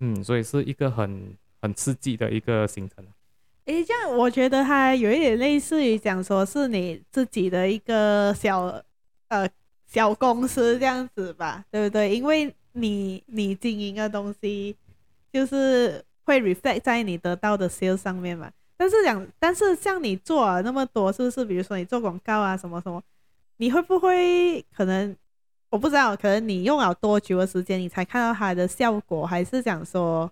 [0.00, 3.04] 嗯，所以是一个很很刺激的一个行程。
[3.70, 8.62] 诶，这样我觉得它有一点类似于讲说是你自己的一个小
[9.28, 9.48] 呃
[9.86, 12.12] 小公司这样子吧，对不对？
[12.12, 14.74] 因为你你经营的东西
[15.32, 18.50] 就是会 reflect 在你得到的 sales 上面嘛。
[18.76, 21.44] 但是讲，但是像你做了那么多，是不是？
[21.44, 23.00] 比如说你做广告啊，什么什么，
[23.58, 25.14] 你会不会可能？
[25.68, 29.24] 我不知道，可能你用了多久的时间，你才看到它的效果？
[29.24, 30.28] 还是讲说，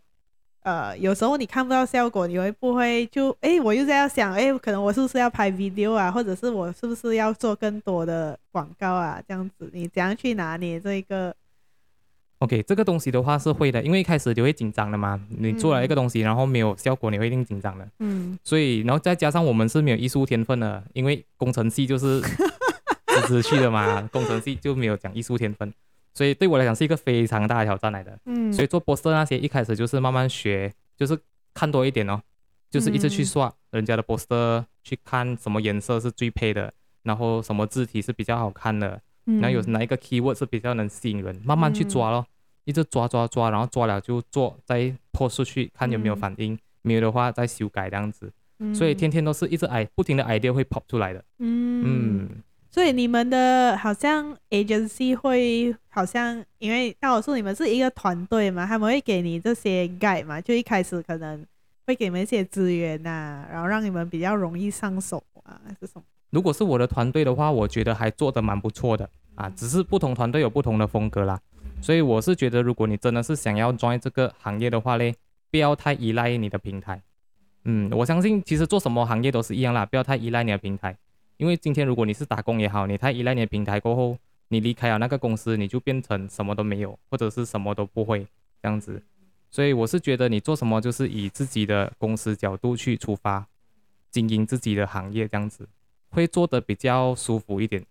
[0.69, 9.19] 呃，有时候你看不到效果，你会不会就哎，我又在要想，哎，可能我是不是要拍 video 啊，或者是我是不是要做更多的广告啊？
[9.27, 11.35] 这样子，你怎样去拿捏这一个
[12.41, 15.19] ？OK，这个东西的话是会的，因为一开始你会紧张的嘛。
[15.39, 17.89] 你做了一个东西，然后没有效果，你会一定紧张的。
[18.01, 18.39] 嗯。
[18.45, 22.21] 所以，然后再加上我们是没有艺术天分的，因为工程系就是
[23.09, 25.73] 直直去的嘛，工程系就没有讲艺术天分，
[26.19, 28.19] 所以对我来讲是一个非常大的挑战来的。
[28.27, 28.53] 嗯。
[28.53, 31.17] 所以做 poster 那些一开始就是慢慢学，就是
[31.55, 32.21] 看多一点哦，
[32.69, 36.73] 就是一直去刷人家的 poster，去看什么颜色是最配的，
[37.05, 39.01] 然后什么字体是比较好看的。
[39.25, 42.27] 然后有哪一个 keyword 是比较能吸引人，慢慢去抓咯，
[42.65, 48.33] 一直抓抓抓，然后抓了就做，再 post 出去看有没有反应，没有的话再修改这样子。
[48.75, 51.25] 所以天天都是一直 i 不停的 idea 会 pop 出来的。
[51.39, 61.45] 嗯，所以你们的好像 agency 会好像，因为大多数你们是一个团队嘛，他们会给你这些 guide 嘛，就一开始可能
[61.87, 66.03] 会给你们一些资源呐、啊，然后让你们比较容易上手啊，还是什么？
[66.31, 71.41] 如果是我的团队的话，我觉得还做得蛮不错的啊，只是不同团队有不同的风格啦，
[71.81, 75.15] 所以我是觉得，如果你真的是想要 join 这个行业的话嘞，
[75.51, 77.01] 不要太依赖你的平台。
[77.65, 80.95] 嗯，我相信其实做什么行业都是一样啦，不要太依赖你的平台，
[81.39, 84.19] 因为今天如果你是打工也好，你太依赖你的平台过后，
[84.49, 88.27] 你离开了那个公司，你就变成什么都没有，或者是什么都不会
[88.61, 89.03] 这样子。
[89.51, 93.47] 所以我是觉得你做什么就是以自己的公司角度去出发，
[94.11, 95.69] 经营自己的行业这样子。
[96.11, 97.85] 会做得比较舒服一点，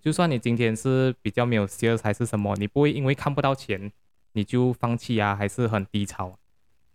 [0.00, 3.90] 就算你今天是比较没有 sales 还是什么，你不会因为看不到钱
[4.32, 6.36] 你就放弃啊，还是很低潮，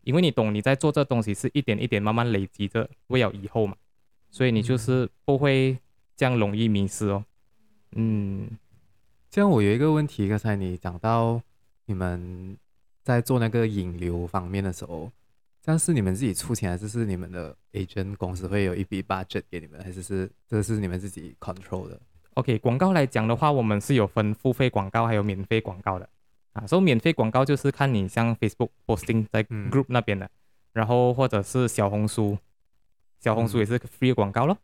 [0.04, 3.78] 因为你懂你在做这东西是一点一点慢慢累积着，为了以后嘛，
[4.30, 5.78] 所以你就是不会
[6.18, 7.24] 这样容易迷失哦。
[7.94, 8.50] 嗯，
[9.30, 11.42] 这样我有一个问题，刚才你讲到
[11.86, 12.58] 你们
[13.04, 15.10] 在做那个引流方面的时候。
[15.64, 22.00] 但是你们自己出钱，还是是你们的 agent 公司会有一笔 budget 给你们，还是是这是你们自己 control 的
[22.36, 26.08] ？OK，广告来讲的话，我们是有分付费广告还有免费广告的
[26.54, 26.66] 啊。
[26.66, 30.30] 所以免费广告就是看你像 Facebook posting 在 group 那边的，嗯、
[30.72, 32.38] 然后或者是小红书，
[33.20, 34.58] 小红书也是 free 广告咯。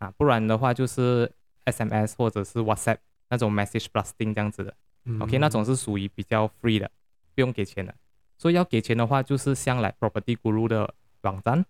[0.00, 1.30] 嗯、啊，不然的话就是
[1.64, 2.98] SMS 或者是 WhatsApp
[3.28, 4.74] 那种 message blasting 这样子的。
[5.04, 6.90] 嗯、OK，那种是属于比较 free 的，
[7.34, 7.94] 不用给钱的。
[8.36, 10.92] 所以要给钱的话，就是像来 Property Guru 的
[11.22, 11.64] 网站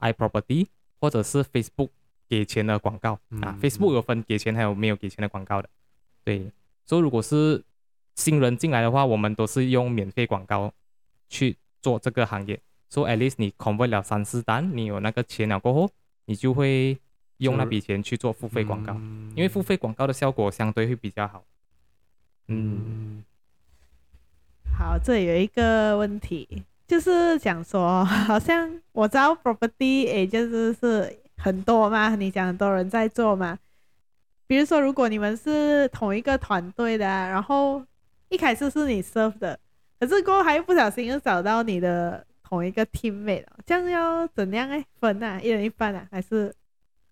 [0.00, 0.66] ，iProperty
[1.00, 1.90] 或者是 Facebook
[2.28, 3.58] 给钱的广告、嗯、啊。
[3.60, 5.68] Facebook 有分给钱还有没有给钱的广告的。
[6.24, 6.50] 对，
[6.84, 7.62] 所以如果是
[8.14, 10.72] 新人进来的话，我们都是用免费广告
[11.28, 12.58] 去做这个行业。
[12.88, 15.90] 所以 at least 你 convert 了三四单，你有那个钱了过后，
[16.26, 16.98] 你就会
[17.44, 21.44] 用那笔钱去做付费广告，嗯、因为付费广告的效果相对会比较好。
[22.48, 22.82] 嗯。
[22.86, 23.24] 嗯
[24.76, 33.56] 好，这里有一个问题，就是讲说，好像我知道 property agent 是很多嘛，你讲很多人在做嘛，
[34.48, 37.84] 比如说，如果你们是同一个团队的，啊，然后
[38.30, 39.56] 一开始是你 serve 的，
[40.00, 45.40] 可是过后还不小心又找到你的同一个 teammate，这样要怎样哎分啊？
[45.40, 46.08] 一人一半啊？
[46.10, 46.52] 还是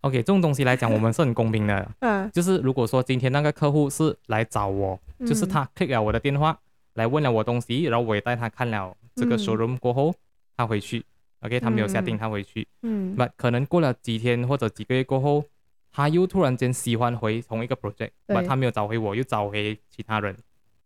[0.02, 1.90] ？OK，这种东西来讲，我们是很公平的。
[2.00, 6.56] 嗯，就是如果说今天那个客户是来找我，嗯、就是他 click 了我的电话
[6.94, 10.14] 来问了我东西，然后我也带他看了这个 showroom 过后，嗯、
[10.58, 11.04] 他回去
[11.40, 12.68] ，OK，他没有下定，他回去。
[12.82, 15.42] 嗯，那可能过了几天或者几个月过后。
[15.94, 20.34] 他又突然间喜欢回同一个 project，那他没有找回我，又找回其他人，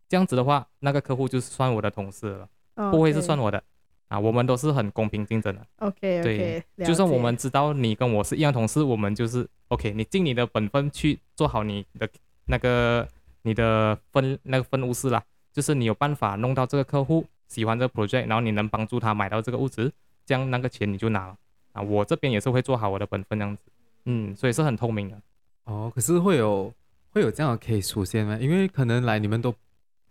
[0.09, 2.91] 这样子的话，那个客户就是算我的同事了，oh.
[2.91, 3.62] 不会是算我的
[4.09, 4.19] 啊。
[4.19, 5.67] 我们都是很公平竞争的。
[5.79, 12.09] OK，对，就算我们知道你跟我是一样同事，我们就是 OK，你尽你的本分去做好你的
[12.47, 13.07] 那个
[13.43, 19.93] 你的分那个分务事啦，就是你有办法弄到这个客户喜欢这个 project，然后你能帮助他买到这个物资，
[20.25, 21.37] 这样那个钱你就拿了
[21.73, 21.83] 啊。
[21.83, 23.63] 我这边也是会做好我的本分这样子。
[24.05, 25.21] 嗯，所以是很透明的。
[25.65, 26.73] 哦，可是会有
[27.11, 28.39] 会有这样的 case 出现吗？
[28.41, 29.53] 因为可能来你们都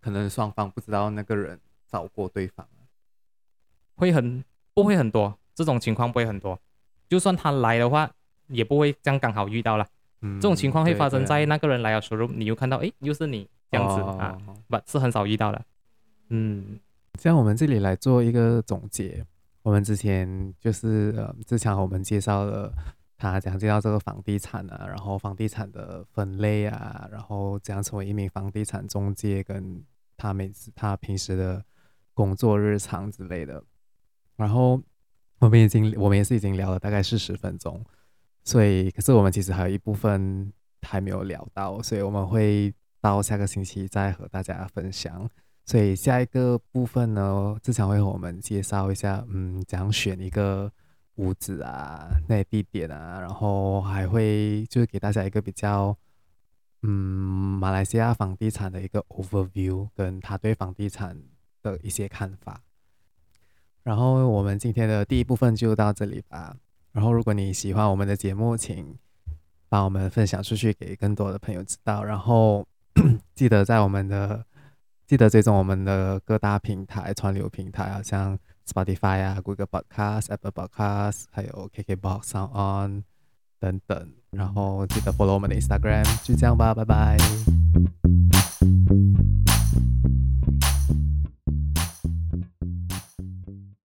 [0.01, 1.57] 可能双方不知道那个人
[1.89, 2.67] 找过对方，
[3.95, 4.43] 会很
[4.73, 6.59] 不会很多这种情况不会很多，
[7.09, 8.09] 就算他来的话，
[8.47, 9.87] 也不会这样刚好遇到了。
[10.21, 14.37] 嗯，这种情况会发生在那个人来的时候，你又看到哎，又是你这样子、哦、啊，
[14.67, 15.61] 不是很少遇到的。
[16.29, 16.79] 嗯，
[17.19, 19.25] 这样我们这里来做一个总结，
[19.61, 22.71] 我们之前就是呃，之前我们介绍了。
[23.17, 29.81] 他讲介绍这个房地产啊，然后房地产的分类啊，然后怎样成为一名房地产中介，跟
[30.17, 31.63] 他每次他平时的
[32.13, 33.63] 工作日常之类的。
[34.35, 34.81] 然后
[35.39, 37.83] 我们已经我们也是已经聊了大概四十分钟，
[38.43, 45.29] 所以可是我们其实还有一部分还没有聊到，所以我们会到下个星期再和大家分享。
[45.65, 50.71] 所以下一个部分呢，志强会和我们介绍一下，嗯，怎样选一个。
[51.17, 55.97] 屋子啊，那地点啊，然后还会就是给大家一个比较，
[56.81, 61.17] 嗯，马来西亚房地产的一个 overview，跟他对房地产
[61.61, 62.61] 的一些看法。
[63.85, 66.53] 然后我们今天的第一部分就到这里吧。
[66.91, 68.93] 然后如果你喜欢我们的节目，请
[69.69, 72.03] 帮我们分享出去给更多的朋友知道。
[72.03, 72.67] 然后
[73.33, 74.43] 记得在我们的
[75.07, 78.37] 记得追踪我们的各大平台串流平台，好像。
[78.67, 83.03] Spotify 啊，Google Podcast、Apple Podcast，还有 KKBox、Sound On
[83.59, 87.15] 等等，然后记得 follow 我们的 Instagram，就这样吧，拜拜。